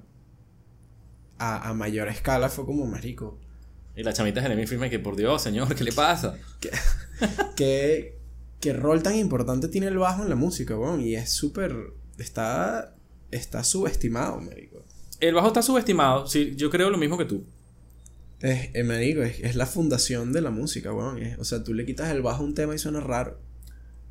[1.38, 3.40] a, a mayor escala, fue como, marico,
[3.96, 6.36] Y las chamitas de mi firme que, por Dios, señor, ¿qué le pasa?
[7.56, 8.18] ¿qué,
[8.60, 11.02] qué rol tan importante tiene el bajo en la música, weón?
[11.02, 11.74] Y es súper,
[12.18, 12.96] está,
[13.32, 14.84] está subestimado, marico.
[15.20, 16.28] El bajo está subestimado.
[16.28, 17.46] Sí, yo creo lo mismo que tú.
[18.42, 21.22] Es, eh, marico, es, es la fundación de la música, weón.
[21.22, 23.40] Es- o sea, tú le quitas el bajo a un tema y suena raro.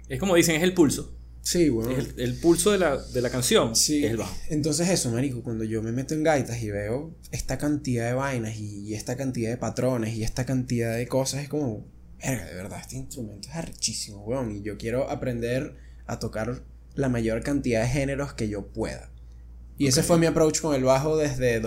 [0.08, 1.14] Es como dicen, es el pulso.
[1.40, 1.92] Sí, weón.
[1.92, 3.74] Es el, el pulso de la, de la canción.
[3.74, 4.04] Sí.
[4.04, 4.34] Es el bajo.
[4.50, 8.56] Entonces eso, marico, cuando yo me meto en gaitas y veo esta cantidad de vainas
[8.58, 11.86] y, y esta cantidad de patrones y esta cantidad de cosas, es como,
[12.22, 14.50] verga, de verdad, este instrumento es arrechísimo, weón.
[14.56, 16.62] Y yo quiero aprender a tocar
[16.94, 19.10] la mayor cantidad de géneros que yo pueda.
[19.78, 21.60] Y ese fue mi approach con el bajo desde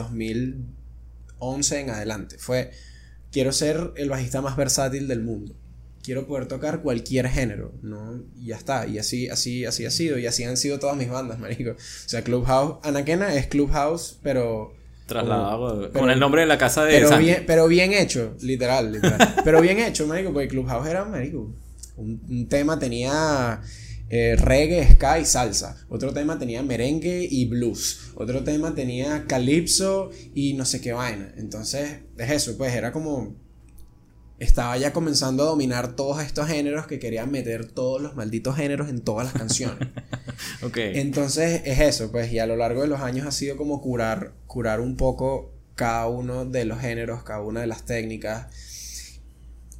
[1.39, 2.37] 2011 en adelante.
[2.37, 2.71] Fue,
[3.31, 5.55] quiero ser el bajista más versátil del mundo.
[6.03, 8.21] Quiero poder tocar cualquier género, ¿no?
[8.35, 8.87] Y ya está.
[8.87, 10.17] Y así, así, así ha sido.
[10.17, 11.71] Y así han sido todas mis bandas, marico.
[11.71, 14.73] O sea, Clubhouse, Anaquena es Clubhouse, pero...
[15.05, 18.93] Trasladado pero- con el nombre de la casa de Pero bien, pero bien hecho, literal,
[18.93, 19.35] literal.
[19.43, 21.53] pero bien hecho, marico, porque Clubhouse era, marico.
[21.97, 23.61] Un, un tema tenía
[24.13, 25.77] eh, reggae, ska y salsa.
[25.87, 28.11] Otro tema tenía merengue y blues.
[28.15, 31.33] Otro tema tenía calipso y no sé qué vaina.
[31.37, 33.37] Entonces, es eso, pues era como...
[34.37, 38.89] Estaba ya comenzando a dominar todos estos géneros que querían meter todos los malditos géneros
[38.89, 39.87] en todas las canciones.
[40.63, 40.77] Ok.
[40.77, 44.33] Entonces es eso, pues, y a lo largo de los años ha sido como curar,
[44.47, 48.47] curar un poco cada uno de los géneros, cada una de las técnicas.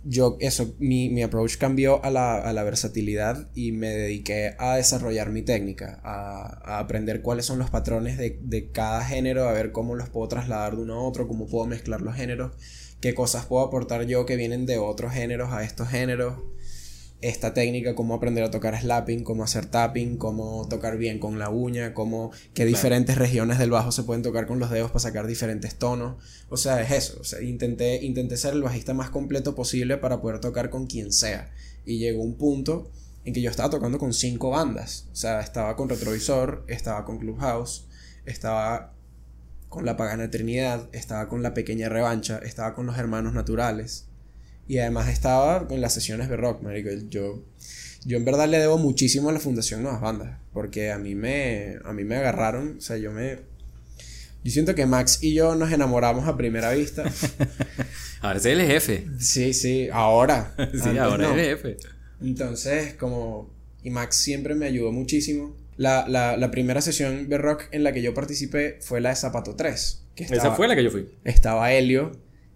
[0.03, 4.75] Yo, eso, mi, mi approach cambió a la, a la versatilidad y me dediqué a
[4.77, 9.53] desarrollar mi técnica, a, a aprender cuáles son los patrones de, de cada género, a
[9.53, 12.53] ver cómo los puedo trasladar de uno a otro, cómo puedo mezclar los géneros,
[12.99, 16.35] qué cosas puedo aportar yo que vienen de otros géneros a estos géneros
[17.21, 21.49] esta técnica, cómo aprender a tocar slapping, cómo hacer tapping, cómo tocar bien con la
[21.49, 25.27] uña, cómo qué diferentes regiones del bajo se pueden tocar con los dedos para sacar
[25.27, 26.15] diferentes tonos.
[26.49, 27.19] O sea, es eso.
[27.21, 31.13] O sea, intenté, intenté ser el bajista más completo posible para poder tocar con quien
[31.13, 31.51] sea.
[31.85, 32.91] Y llegó un punto
[33.23, 35.07] en que yo estaba tocando con cinco bandas.
[35.11, 37.87] O sea, estaba con Retrovisor, estaba con Clubhouse,
[38.25, 38.93] estaba
[39.69, 44.07] con La Pagana Trinidad, estaba con La Pequeña Revancha, estaba con Los Hermanos Naturales.
[44.71, 46.89] Y además estaba en las sesiones de rock, marico.
[47.09, 47.43] Yo,
[48.05, 50.39] yo en verdad le debo muchísimo a la Fundación Nuevas Bandas.
[50.53, 52.77] Porque a mí me, a mí me agarraron.
[52.77, 53.39] O sea, yo me...
[54.45, 57.03] Yo siento que Max y yo nos enamoramos a primera vista.
[58.21, 59.07] Ahora es el jefe.
[59.19, 60.55] sí, sí, ahora.
[60.71, 61.33] Sí, ahora no.
[61.35, 61.77] es el jefe.
[62.21, 63.53] Entonces, como...
[63.83, 65.53] Y Max siempre me ayudó muchísimo.
[65.75, 69.17] La, la, la primera sesión de rock en la que yo participé fue la de
[69.17, 70.03] Zapato 3.
[70.15, 71.09] Que estaba, Esa fue la que yo fui.
[71.25, 72.13] Estaba Helio.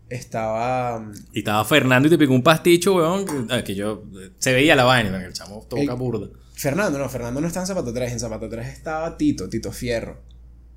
[0.09, 0.99] Estaba...
[0.99, 3.25] mm, Y estaba Fernando y te picó un pasticho, weón.
[3.25, 4.03] Que, ah, que yo.
[4.37, 6.27] Se veía la vaina, el chamo toca burda.
[6.53, 8.13] Fernando, no, Fernando no está en Zapato 3.
[8.13, 10.21] En Zapato 3 estaba Tito, Tito Fierro.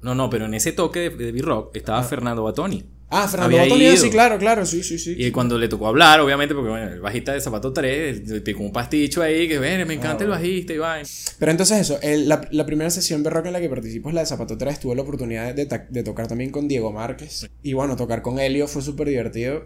[0.00, 2.84] No, no, pero en ese toque de, de B-Rock estaba Fernando Batoni.
[3.10, 3.96] Ah, Fernando Había Batoni, ido.
[3.96, 5.14] sí, claro, claro, sí, sí, sí.
[5.16, 8.62] Y cuando le tocó hablar, obviamente, porque bueno, el bajista de Zapato 3 le picó
[8.62, 11.08] un pasticho ahí, que ven, me encanta Ah, el bajista y vaina.
[11.38, 14.14] Pero entonces eso, el- la, la primera sesión de rock en la que participo es
[14.14, 14.80] la de Zapato 3.
[14.80, 17.48] Tuve la oportunidad de, de tocar también con Diego Márquez.
[17.62, 19.64] Y bueno, tocar con Helio fue súper divertido.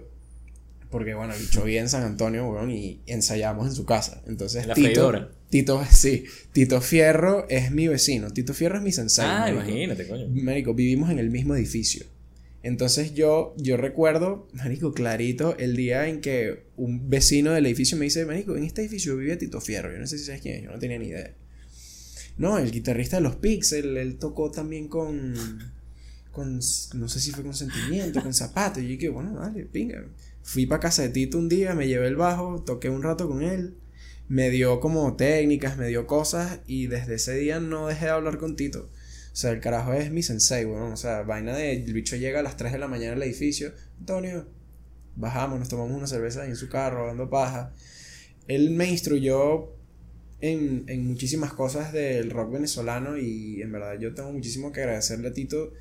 [0.91, 4.23] Porque bueno, bicho vive en San Antonio, weón, y ensayamos en su casa.
[4.27, 5.31] Entonces, En la Tito, freidora.
[5.49, 8.31] Tito, sí, Tito Fierro es mi vecino.
[8.31, 9.25] Tito Fierro es mi sensei.
[9.27, 9.63] Ah, marico.
[9.63, 10.29] imagínate, coño.
[10.29, 12.05] Marico, vivimos en el mismo edificio.
[12.63, 18.05] Entonces yo, yo recuerdo, Marico, clarito, el día en que un vecino del edificio me
[18.05, 19.93] dice, Marico, en este edificio vive Tito Fierro.
[19.93, 21.35] Yo no sé si sabes quién es, yo no tenía ni idea.
[22.39, 25.35] No, el guitarrista de los Pixel, él tocó también con,
[26.31, 26.61] con,
[26.95, 28.81] no sé si fue con Sentimiento, con Zapato.
[28.81, 30.05] Y yo dije, bueno, dale, pinga.
[30.43, 33.43] Fui para casa de Tito un día, me llevé el bajo, toqué un rato con
[33.43, 33.75] él.
[34.29, 38.39] Me dio como técnicas, me dio cosas y desde ese día no dejé de hablar
[38.39, 38.89] con Tito.
[39.33, 40.93] O sea, el carajo es mi sensei, weón.
[40.93, 41.73] O sea, vaina de.
[41.73, 43.73] El bicho llega a las 3 de la mañana al edificio.
[43.99, 44.47] Antonio,
[45.17, 47.73] bajamos, nos tomamos una cerveza ahí en su carro, dando paja.
[48.49, 49.71] él me instruyó
[50.41, 55.29] en, en muchísimas cosas del rock venezolano y en verdad yo tengo muchísimo que agradecerle
[55.29, 55.73] a Tito,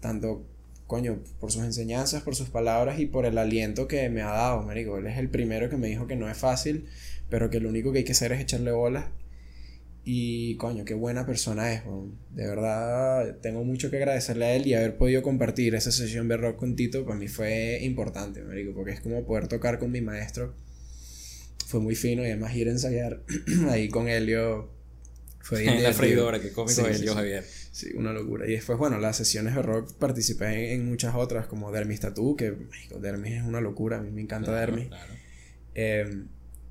[0.00, 0.46] tanto,
[0.86, 4.62] coño, por sus enseñanzas, por sus palabras y por el aliento que me ha dado,
[4.62, 4.98] marico.
[4.98, 6.86] Él es el primero que me dijo que no es fácil,
[7.28, 9.06] pero que lo único que hay que hacer es echarle bolas.
[10.10, 11.82] Y coño, qué buena persona es.
[12.30, 16.38] De verdad, tengo mucho que agradecerle a él y haber podido compartir esa sesión de
[16.38, 20.00] rock con Tito para mí fue importante, marico, porque es como poder tocar con mi
[20.00, 20.54] maestro.
[21.66, 23.22] Fue muy fino y además ir a ensayar
[23.68, 24.70] ahí con Helio
[25.40, 27.18] fue En la freidora, que cómico Sí, es sí, Elio sí.
[27.18, 27.44] Javier.
[27.44, 28.48] Sí, una locura.
[28.48, 32.34] Y después, bueno, las sesiones de rock participé en, en muchas otras, como Dermis Tattoo,
[32.34, 34.88] que marico, Dermis es una locura, a mí me encanta Dermis.
[34.88, 35.12] Claro.
[35.74, 36.24] Eh,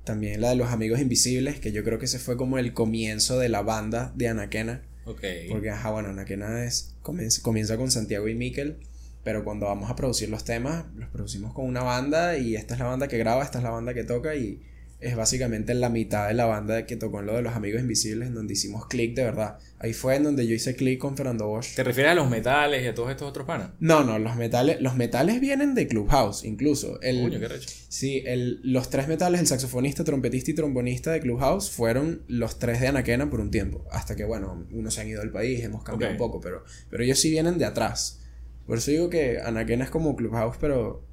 [0.08, 3.38] también la de los amigos invisibles, que yo creo que ese fue como el comienzo
[3.38, 4.82] de la banda de Anaquena.
[5.04, 5.22] Ok.
[5.50, 8.78] Porque, ajá, bueno, Anaquena es, comienza, comienza con Santiago y Miquel,
[9.22, 12.80] pero cuando vamos a producir los temas, los producimos con una banda y esta es
[12.80, 14.62] la banda que graba, esta es la banda que toca y
[15.00, 18.28] es básicamente la mitad de la banda que tocó en lo de los amigos invisibles,
[18.28, 19.58] en donde hicimos click de verdad.
[19.78, 21.76] Ahí fue en donde yo hice click con Fernando Bosch.
[21.76, 23.70] ¿Te refieres a los metales y a todos estos otros panas?
[23.78, 27.00] No, no, los metales, los metales vienen de Clubhouse, incluso.
[27.00, 27.68] El, qué recho.
[27.88, 32.80] Sí, el, los tres metales, el saxofonista, trompetista y trombonista de Clubhouse, fueron los tres
[32.80, 33.86] de Anaquena por un tiempo.
[33.92, 37.04] Hasta que, bueno, unos se han ido del país, hemos cambiado un poco, pero, pero
[37.04, 38.20] ellos sí vienen de atrás.
[38.66, 41.07] Por eso digo que Anaquena es como Clubhouse, pero,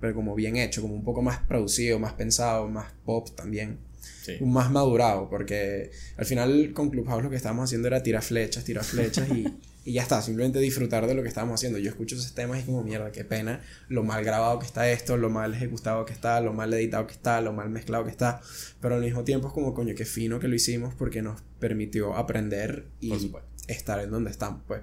[0.00, 3.78] pero como bien hecho, como un poco más producido, más pensado, más pop también.
[4.22, 4.36] Sí.
[4.44, 8.84] Más madurado, porque al final con Clubhouse lo que estábamos haciendo era tirar flechas, tirar
[8.84, 9.46] flechas y,
[9.84, 11.78] y ya está, simplemente disfrutar de lo que estábamos haciendo.
[11.78, 15.16] Yo escucho esos temas y como mierda, qué pena lo mal grabado que está esto,
[15.16, 18.40] lo mal ejecutado que está, lo mal editado que está, lo mal mezclado que está,
[18.80, 22.14] pero al mismo tiempo es como coño, qué fino que lo hicimos porque nos permitió
[22.16, 23.32] aprender y
[23.68, 24.82] estar en donde estamos, pues.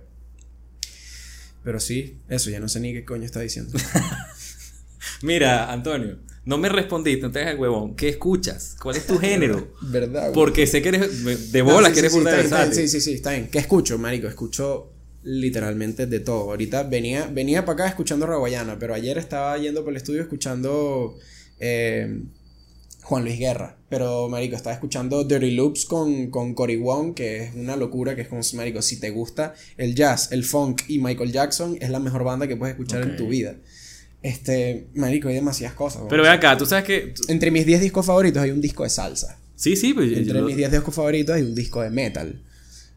[1.64, 3.78] Pero sí, eso, ya no sé ni qué coño está diciendo.
[5.22, 7.96] Mira, Antonio, no me respondiste, no te hagas el huevón.
[7.96, 8.76] ¿Qué escuchas?
[8.82, 9.74] ¿Cuál es tu género?
[9.82, 10.22] ¿Verdad?
[10.22, 10.34] güey?
[10.34, 12.76] Porque sé que eres de No, bola, sí, que eres sí, sí, está está bien.
[12.76, 13.50] Sí, sí, sí, está bien.
[13.52, 14.28] ¿Qué escucho, marico?
[14.28, 16.52] Escucho literalmente de todo.
[16.52, 21.18] Ahorita venía, venía para acá escuchando Raguayana, pero ayer estaba yendo por el estudio escuchando
[21.60, 22.22] eh,
[23.02, 23.78] Juan Luis Guerra.
[23.90, 28.22] Pero, marico, estaba escuchando Dirty Loops con, con Cory Wong, que es una locura, que
[28.22, 32.00] es como, marico, si te gusta el jazz, el funk y Michael Jackson, es la
[32.00, 33.56] mejor banda que puedes escuchar en tu vida.
[34.28, 36.04] Este, marico, hay demasiadas cosas.
[36.10, 37.14] Pero ve acá, tú sabes que.
[37.28, 39.40] Entre mis 10 discos favoritos hay un disco de salsa.
[39.56, 40.12] Sí, sí, pues.
[40.12, 42.44] Entre yo- mis 10 discos favoritos hay un disco de metal.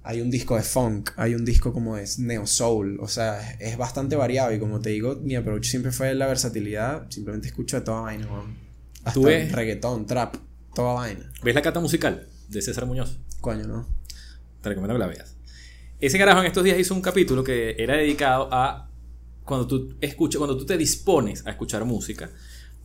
[0.03, 1.11] Hay un disco de funk.
[1.17, 2.99] Hay un disco como de neo soul.
[3.01, 4.53] O sea, es bastante variado.
[4.53, 7.07] Y como te digo, mi approach siempre fue la versatilidad.
[7.11, 8.57] Simplemente escucho de toda vaina, weón.
[9.05, 10.37] Hasta Tú ves- reggaetón, trap,
[10.75, 11.31] toda vaina.
[11.43, 13.19] ¿Ves la cata musical de César Muñoz?
[13.41, 13.87] Coño, ¿no?
[14.63, 15.37] Te recomiendo que la veas.
[16.01, 18.90] Ese carajo en estos días hizo un capítulo que era dedicado a
[19.45, 22.31] cuando tú escuchas, cuando tú te dispones a escuchar música.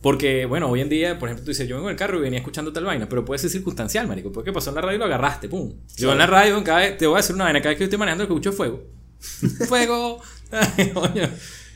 [0.02, 2.22] Porque, bueno, hoy en día, por ejemplo, tú dices, yo vengo en el carro y
[2.22, 4.30] venía escuchando tal vaina, pero puede ser circunstancial, marico.
[4.30, 5.72] Porque pasó en la radio y lo agarraste, pum.
[5.96, 7.82] Yo en la radio, cada vez, te voy a decir una vaina, cada vez que
[7.82, 8.84] yo estoy manejando escucho fuego.
[9.68, 10.20] fuego.
[10.50, 11.28] Ay, coño.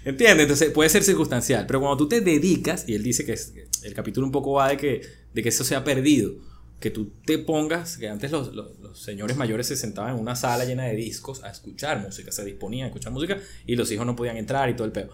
[0.04, 0.42] ¿Entiendes?
[0.42, 1.66] Entonces puede ser circunstancial.
[1.66, 3.36] Pero cuando tú te dedicas, y él dice que
[3.82, 6.32] el capítulo un poco va de que, de que eso se ha perdido,
[6.80, 10.34] que tú te pongas, que antes los, los- los señores mayores se sentaban en una
[10.34, 14.06] sala llena de discos a escuchar música, se disponían a escuchar música y los hijos
[14.06, 15.10] no podían entrar y todo el peo.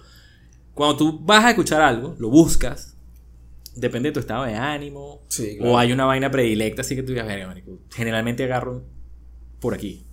[0.75, 2.95] Cuando tú vas a escuchar algo, lo buscas,
[3.75, 5.73] depende de tu estado de ánimo, Sí, claro.
[5.73, 8.85] o hay una vaina predilecta, así que tú digas, "Verga, marico, generalmente agarro
[9.61, 10.05] por aquí.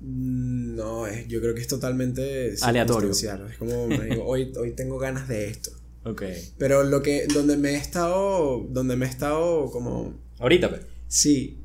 [0.00, 3.10] Mm, No, es, yo creo que es totalmente Aleatorio.
[3.12, 5.70] Es como, me digo, hoy, hoy tengo ganas de esto.
[6.04, 6.22] Ok.
[6.58, 10.82] Pero lo que, donde me he estado, donde me he estado como Ahorita, pues.
[11.08, 11.58] Sí,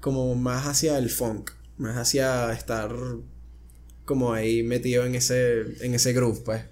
[0.00, 2.94] como más hacia el funk, más hacia estar
[4.04, 6.62] como ahí metido en ese, en ese groove, pues.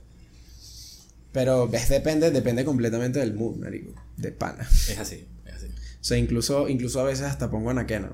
[1.33, 4.67] Pero es, depende, depende completamente del mood, marico, de pana.
[4.89, 5.67] Es así, es así.
[5.67, 8.11] O sea, incluso, incluso a veces hasta pongo anaquena.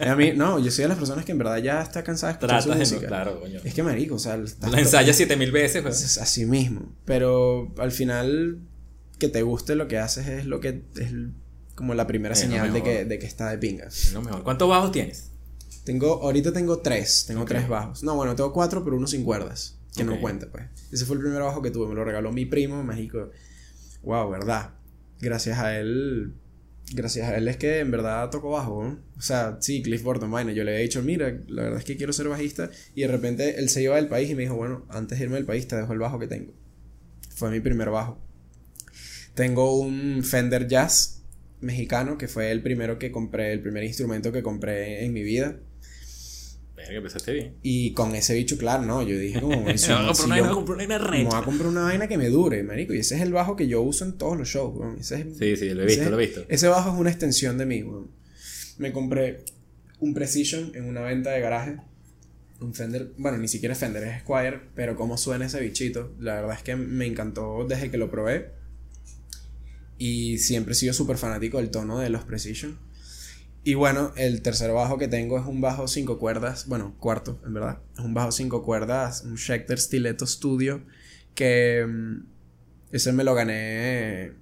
[0.00, 2.36] a mí, no, yo soy de las personas que en verdad ya está cansada de
[2.36, 3.08] escuchar su Tratas no, música.
[3.08, 3.60] claro, coño.
[3.64, 6.02] Es que marico, o sea, La ensayas siete mil veces, pues.
[6.02, 6.94] es así mismo.
[7.04, 8.58] Pero al final,
[9.18, 11.12] que te guste lo que haces es lo que es
[11.74, 13.86] como la primera Es señal de que, de que está de pinga.
[13.86, 14.42] Es lo mejor.
[14.42, 15.30] ¿Cuántos bajos tienes?
[15.84, 18.02] Tengo, ahorita tengo tres, tengo tres bajos.
[18.02, 19.78] No, bueno, tengo cuatro, pero uno sin cuerdas.
[19.96, 20.64] Que no cuenta, pues.
[20.92, 23.30] Ese fue el primer bajo que tuve, me lo regaló mi primo, mágico.
[24.02, 24.74] Wow, verdad.
[25.20, 26.34] Gracias a él.
[26.92, 28.98] Gracias a él es que en verdad toco bajo, ¿no?
[29.16, 30.52] O sea, sí, Cliff Burton, vaina.
[30.52, 32.70] Yo le había dicho, mira, la verdad es que quiero ser bajista.
[32.94, 35.36] Y de repente él se iba del país y me dijo, bueno, antes de irme
[35.36, 36.52] del país te dejo el bajo que tengo.
[37.34, 38.18] Fue mi primer bajo.
[39.38, 41.22] Tengo un Fender Jazz
[41.60, 45.56] mexicano, que fue el primero que compré, el primer instrumento que compré en mi vida.
[46.76, 47.54] Verga, empezaste bien.
[47.62, 49.62] Y con ese bicho, claro, no, yo dije como...
[49.64, 50.98] Me "Eso, voy a no, comprar si una yo- vaina, voy a comprar una vaina
[50.98, 51.38] me voy recha.
[51.38, 52.94] a comprar una vaina que me dure, marico.
[52.94, 54.96] Y ese es el bajo que yo uso en todos los shows, weón.
[54.98, 56.44] Ese es, Sí, sí, lo he visto, lo he visto.
[56.48, 58.10] Ese bajo es una extensión de mí, weón.
[58.78, 59.44] Me compré
[60.00, 61.76] un Precision en una venta de garaje.
[62.60, 66.12] Un Fender, bueno, ni siquiera es Fender, es Squire, pero cómo suena ese bichito.
[66.18, 68.57] La verdad es que me encantó desde que lo probé.
[69.98, 72.78] Y siempre he sido súper fanático del tono de los Precision.
[73.64, 77.52] Y bueno, el tercer bajo que tengo es un bajo cinco cuerdas, bueno, cuarto, en
[77.52, 77.80] verdad.
[77.94, 80.82] Es un bajo cinco cuerdas, un Schecter Stiletto Studio,
[81.34, 82.26] que mm,
[82.92, 84.32] ese me lo gané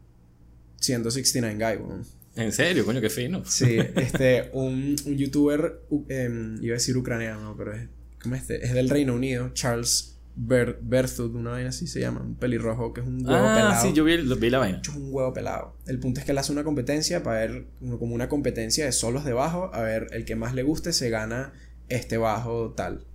[0.80, 2.04] 169 Guy, weón.
[2.36, 3.44] En serio, coño, qué fino.
[3.46, 7.88] Sí, este, un, un youtuber, em, iba a decir ucraniano, pero es,
[8.22, 8.64] ¿cómo es este?
[8.64, 13.00] Es del Reino Unido, Charles Ber Berthud, una vaina así se llama, un pelirrojo que
[13.00, 13.82] es un huevo Ah, pelado.
[13.82, 14.80] sí, yo vi, lo- vi la vaina.
[14.82, 15.74] Es un huevo pelado.
[15.86, 17.66] El punto es que él hace una competencia para ver,
[17.98, 21.08] como una competencia de solos de bajo, a ver, el que más le guste se
[21.10, 21.52] gana
[21.88, 23.06] este bajo tal.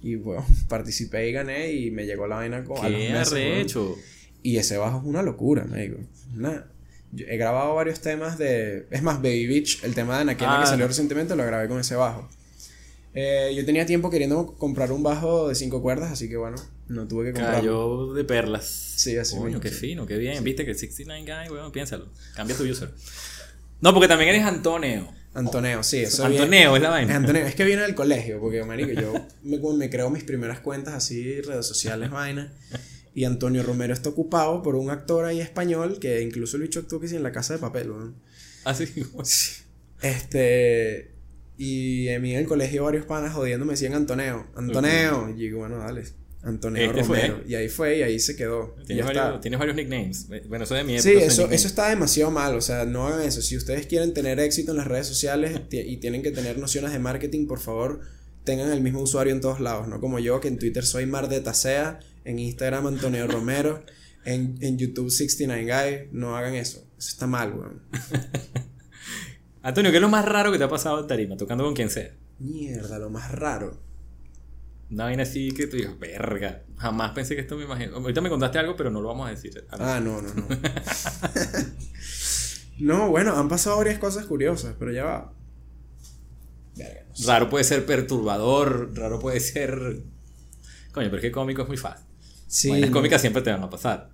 [0.00, 3.96] Y bueno, participé y gané y me llegó la vaina con a los Qué arrecho.
[4.42, 5.98] Y ese bajo es una locura, me digo.
[7.12, 8.86] Yo he grabado varios temas de.
[8.92, 10.60] Es más, Baby Beach, el tema de Anaquena Ah.
[10.62, 12.28] que salió recientemente, lo grabé con ese bajo.
[13.12, 16.56] Eh, yo tenía tiempo queriendo comprar un bajo de cinco cuerdas, así que bueno,
[16.88, 17.58] no tuve que comprarlo.
[18.06, 18.66] Cayó de perlas.
[18.66, 19.74] Sí, así Coño, mismo, qué sí.
[19.74, 20.42] fino, qué bien.
[20.44, 22.08] Viste que 69 Guy, weón, piénsalo.
[22.36, 22.90] Cambia tu user.
[23.80, 25.08] No, porque también eres Antonio.
[25.32, 27.16] Antoneo, sí, eso Antoneo es la viene- vaina.
[27.16, 30.94] Antoneo, es que viene del colegio, porque marico, yo me, me creo mis primeras cuentas
[30.94, 32.52] así, redes sociales, vaina.
[33.14, 37.00] Y Antonio Romero está ocupado por un actor ahí español que incluso el bicho actuó
[37.00, 38.14] que sí en la casa de papel, weón.
[38.64, 38.86] Así.
[40.02, 41.10] Este.
[41.62, 45.28] Y a mí en el colegio varios panas jodiendo me decían Antoneo, Antoneo.
[45.28, 46.04] Y digo, bueno, dale,
[46.42, 47.20] Antoneo Este fue.
[47.20, 47.42] Romero.
[47.46, 48.76] Y ahí fue y ahí se quedó.
[48.86, 49.24] Tienes está.
[49.24, 50.26] varios, tienes varios nicknames.
[50.48, 51.10] Bueno, eso de mi época.
[51.10, 53.42] Sí, eso, eso está demasiado mal, o sea, no hagan eso.
[53.42, 56.98] Si ustedes quieren tener éxito en las redes sociales y tienen que tener nociones de
[56.98, 58.00] marketing, por favor,
[58.44, 61.28] tengan el mismo usuario en todos lados, no como yo, que en Twitter soy Mar
[61.28, 63.84] de Tasea, en Instagram Antonio Romero,
[64.24, 66.78] en, en YouTube 69 Guy, no hagan eso.
[66.96, 67.82] Eso está mal, weón.
[69.62, 71.36] Antonio, ¿qué es lo más raro que te ha pasado en tarima?
[71.36, 72.10] Tocando con quien sea.
[72.38, 73.78] Mierda, lo más raro.
[74.90, 76.62] Una vaina así que tú dices, verga.
[76.78, 77.96] Jamás pensé que esto me imagino.
[77.96, 79.64] Ahorita me contaste algo, pero no lo vamos a decir.
[79.70, 80.46] Ah, no, no, no.
[82.80, 85.32] no, bueno, han pasado varias cosas curiosas, pero ya va.
[86.76, 87.26] Verga, no sé.
[87.26, 90.02] Raro puede ser perturbador, raro puede ser.
[90.92, 92.06] Coño, pero es que cómico es muy fácil.
[92.48, 92.90] Sí, no.
[92.90, 94.10] cómicas siempre te van a pasar.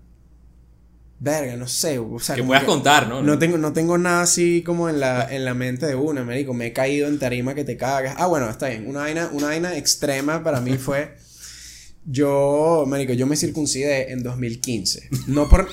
[1.19, 3.23] Verga, no sé, o sea, Que puedas contar, ¿no?
[3.23, 6.53] No tengo, no tengo nada así como en la, en la mente de una, marico.
[6.53, 8.17] Me he caído en tarima que te cagas.
[8.19, 8.87] Ah, bueno, está bien.
[8.87, 11.17] Una vaina, una vaina extrema para mí fue.
[12.05, 15.09] Yo, marico, yo me circuncidé en 2015.
[15.27, 15.69] No por.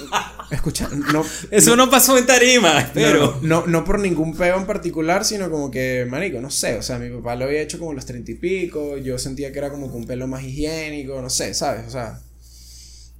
[0.49, 1.25] Escucha, no.
[1.51, 3.39] Eso no pasó en tarima, pero.
[3.41, 6.81] No, no, no por ningún peo en particular, sino como que, marico, no sé, o
[6.81, 9.59] sea, mi papá lo había hecho como a los treinta y pico, yo sentía que
[9.59, 11.85] era como que un pelo más higiénico, no sé, ¿sabes?
[11.87, 12.19] O sea,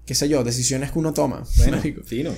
[0.06, 2.04] qué sé yo, decisiones que uno toma, marico.
[2.04, 2.34] Fino.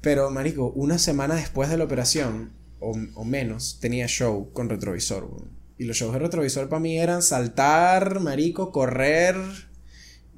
[0.00, 5.28] Pero, marico, una semana después de la operación, o, o menos, tenía show con retrovisor.
[5.78, 9.36] Y los shows de retrovisor para mí eran saltar, marico, correr,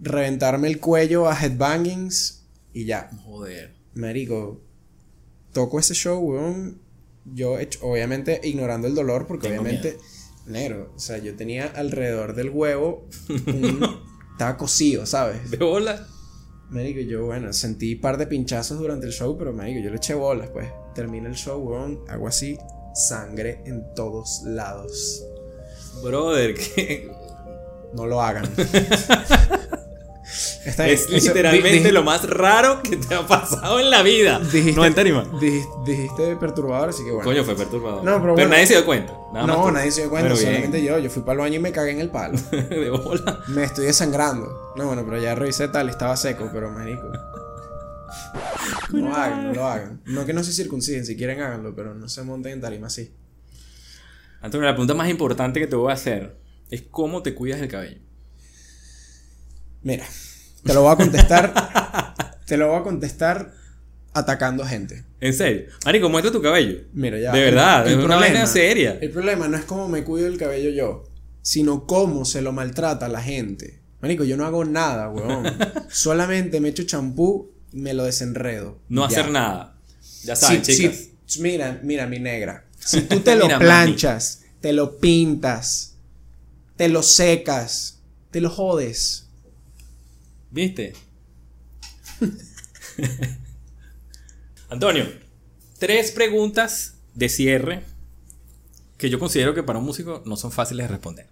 [0.01, 3.11] reventarme el cuello a headbangings y ya.
[3.24, 3.74] Joder.
[3.95, 4.61] Marico,
[5.53, 6.80] toco ese show, weón.
[7.34, 9.99] Yo, hecho, obviamente, ignorando el dolor, porque Tengo obviamente,
[10.47, 14.01] negro, o sea, yo tenía alrededor del huevo, un-
[14.32, 15.51] estaba cocido, ¿sabes?
[15.51, 16.07] De bola.
[16.71, 19.97] Marico, yo, bueno, sentí un par de pinchazos durante el show, pero, marico, yo le
[19.97, 20.69] eché bolas, pues.
[20.95, 22.59] Termina el show, weón, hago así,
[22.95, 25.25] sangre en todos lados.
[26.03, 27.11] Brother, que
[27.95, 28.45] No lo hagan.
[30.64, 34.03] Está bien, es eso- literalmente di- lo más raro que te ha pasado en la
[34.03, 34.39] vida.
[34.41, 35.24] Dijiste, no en tarima.
[35.41, 37.24] dij- dijiste perturbador, así que bueno.
[37.24, 38.05] Coño, fue perturbador.
[38.05, 38.51] No, pero bueno.
[38.51, 39.14] nadie se dio cuenta.
[39.33, 40.45] Nada no, nadie se dio cuenta, bien.
[40.45, 40.99] solamente yo.
[40.99, 42.39] Yo fui para el baño y me cagué en el palo.
[42.51, 43.41] de bola.
[43.49, 44.72] me estoy desangrando.
[44.76, 47.11] No, bueno, pero ya revisé tal, estaba seco, pero marico.
[48.93, 50.01] No hagan, no lo hagan.
[50.07, 53.12] No que no se circunciden, si quieren háganlo, pero no se monten en tarima así.
[54.41, 56.37] Antonio, la pregunta más importante que te voy a hacer
[56.70, 58.01] es cómo te cuidas el cabello.
[59.83, 60.07] Mira,
[60.64, 62.35] te lo voy a contestar.
[62.47, 63.53] te lo voy a contestar
[64.12, 65.05] atacando gente.
[65.20, 65.66] En serio.
[65.85, 66.81] Marico, muestra tu cabello.
[66.93, 67.33] Mira, ya.
[67.33, 68.99] De verdad, es una vaina seria.
[69.01, 71.05] El problema no es cómo me cuido el cabello yo,
[71.43, 73.81] sino cómo se lo maltrata la gente.
[74.01, 75.45] Marico, yo no hago nada, weón.
[75.89, 78.79] Solamente me echo champú y me lo desenredo.
[78.89, 79.20] No Ya.
[79.20, 79.76] hacer nada.
[80.24, 80.97] Ya Sí, saben, chicas.
[81.26, 82.64] sí, mira, mira, mi negra.
[82.79, 85.97] Si tú te lo Mira, planchas, te lo pintas,
[86.76, 88.01] te lo secas,
[88.31, 89.28] te lo jodes.
[90.51, 90.95] ¿Viste?
[94.71, 95.07] Antonio,
[95.79, 97.83] tres preguntas de cierre
[98.97, 101.27] que yo considero que para un músico no son fáciles de responder.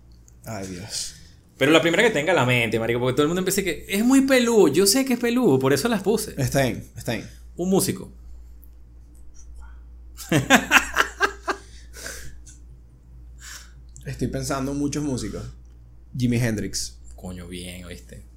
[0.45, 1.14] Ay, Dios.
[1.59, 4.05] Pero la primera que tenga la mente, marico, porque todo el mundo empieza que es
[4.05, 4.69] muy peludo.
[4.69, 6.35] Yo sé que es peludo, por eso las puse.
[6.37, 7.29] Está bien, está bien.
[7.57, 8.12] Un músico.
[14.05, 15.43] Estoy pensando en muchos músicos.
[16.17, 16.99] Jimi Hendrix.
[17.17, 18.36] Coño, bien, oíste.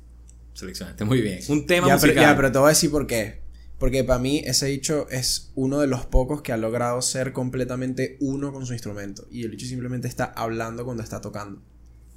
[0.59, 1.39] Seleccionaste muy bien.
[1.47, 2.23] Un tema Ya pero, musical.
[2.31, 3.39] ya, pero te voy a decir por qué.
[3.77, 8.17] Porque para mí ese dicho es uno de los pocos que ha logrado ser completamente
[8.19, 9.25] uno con su instrumento.
[9.31, 11.61] Y el dicho simplemente está hablando cuando está tocando.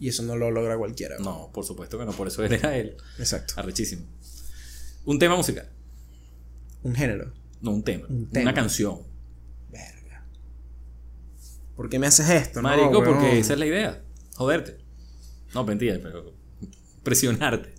[0.01, 1.19] Y eso no lo logra cualquiera.
[1.21, 2.97] No, por supuesto que no, por eso él era él.
[3.19, 3.55] Exacto.
[3.59, 4.03] Arrechísimo.
[5.05, 5.69] Un tema musical.
[6.83, 7.33] Un género.
[7.61, 8.07] No, un tema.
[8.09, 8.51] Un tema.
[8.51, 8.99] Una canción.
[9.71, 10.27] Verga.
[11.77, 12.61] ¿Por qué me haces esto?
[12.61, 13.05] no, Marico, weón?
[13.05, 14.03] porque esa es la idea.
[14.35, 14.79] Joderte.
[15.55, 16.35] No, mentira, pero
[17.05, 17.73] presionarte.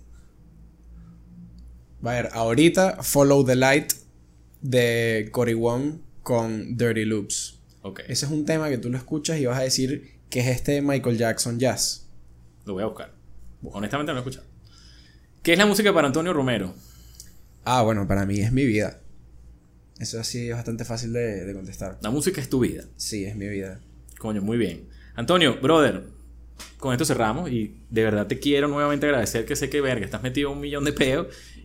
[2.04, 3.92] Va a ver, ahorita Follow the Light
[4.60, 7.60] de Cory Wong con Dirty Loops.
[7.80, 8.00] Ok.
[8.08, 10.82] Ese es un tema que tú lo escuchas y vas a decir que es este
[10.82, 12.06] Michael Jackson Jazz.
[12.66, 13.12] Lo voy a buscar.
[13.62, 14.46] Honestamente no lo he escuchado.
[15.42, 16.74] ¿Qué es la música para Antonio Romero?
[17.64, 19.00] Ah, bueno, para mí es mi vida.
[19.98, 21.98] Eso sí es bastante fácil de, de contestar.
[22.02, 22.84] La música es tu vida.
[22.96, 23.80] Sí, es mi vida.
[24.18, 24.88] Coño, muy bien.
[25.14, 26.02] Antonio, brother,
[26.78, 30.22] con esto cerramos y de verdad te quiero nuevamente agradecer que sé que verga, estás
[30.22, 30.92] metido un millón de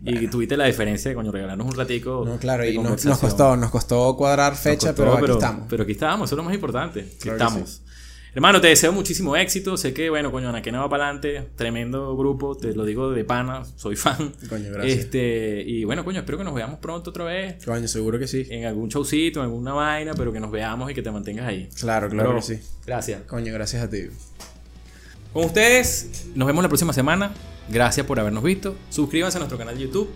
[0.03, 2.23] y tuviste la diferencia de coño regalarnos un ratico.
[2.25, 5.67] No, claro, de y nos, costó, nos costó cuadrar fecha, costó, pero aquí estamos.
[5.69, 6.99] Pero aquí estamos, eso es lo más importante.
[7.01, 7.81] Aquí Claro estamos.
[8.35, 9.75] Hermano, te deseo muchísimo éxito.
[9.75, 11.49] Sé que, bueno, coño, Anaquena va para adelante.
[11.55, 14.33] Tremendo grupo, te lo digo de pana, soy fan.
[14.47, 14.99] Coño, gracias.
[14.99, 17.63] Este, y bueno, coño, espero que nos veamos pronto otra vez.
[17.65, 18.45] Coño, seguro que sí.
[18.49, 21.69] En algún showcito, en alguna vaina, pero que nos veamos y que te mantengas ahí.
[21.79, 22.59] Claro, claro que sí.
[22.85, 23.23] Gracias.
[23.23, 24.03] Coño, gracias a ti.
[25.33, 27.33] Con ustedes, nos vemos la próxima semana.
[27.69, 28.75] Gracias por habernos visto.
[28.89, 30.09] Suscríbanse a nuestro canal de YouTube.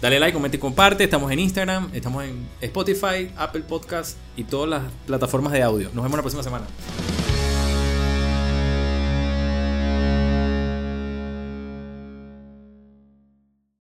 [0.00, 1.04] Dale like, comenta y comparte.
[1.04, 5.90] Estamos en Instagram, estamos en Spotify, Apple Podcast y todas las plataformas de audio.
[5.94, 6.66] Nos vemos la próxima semana.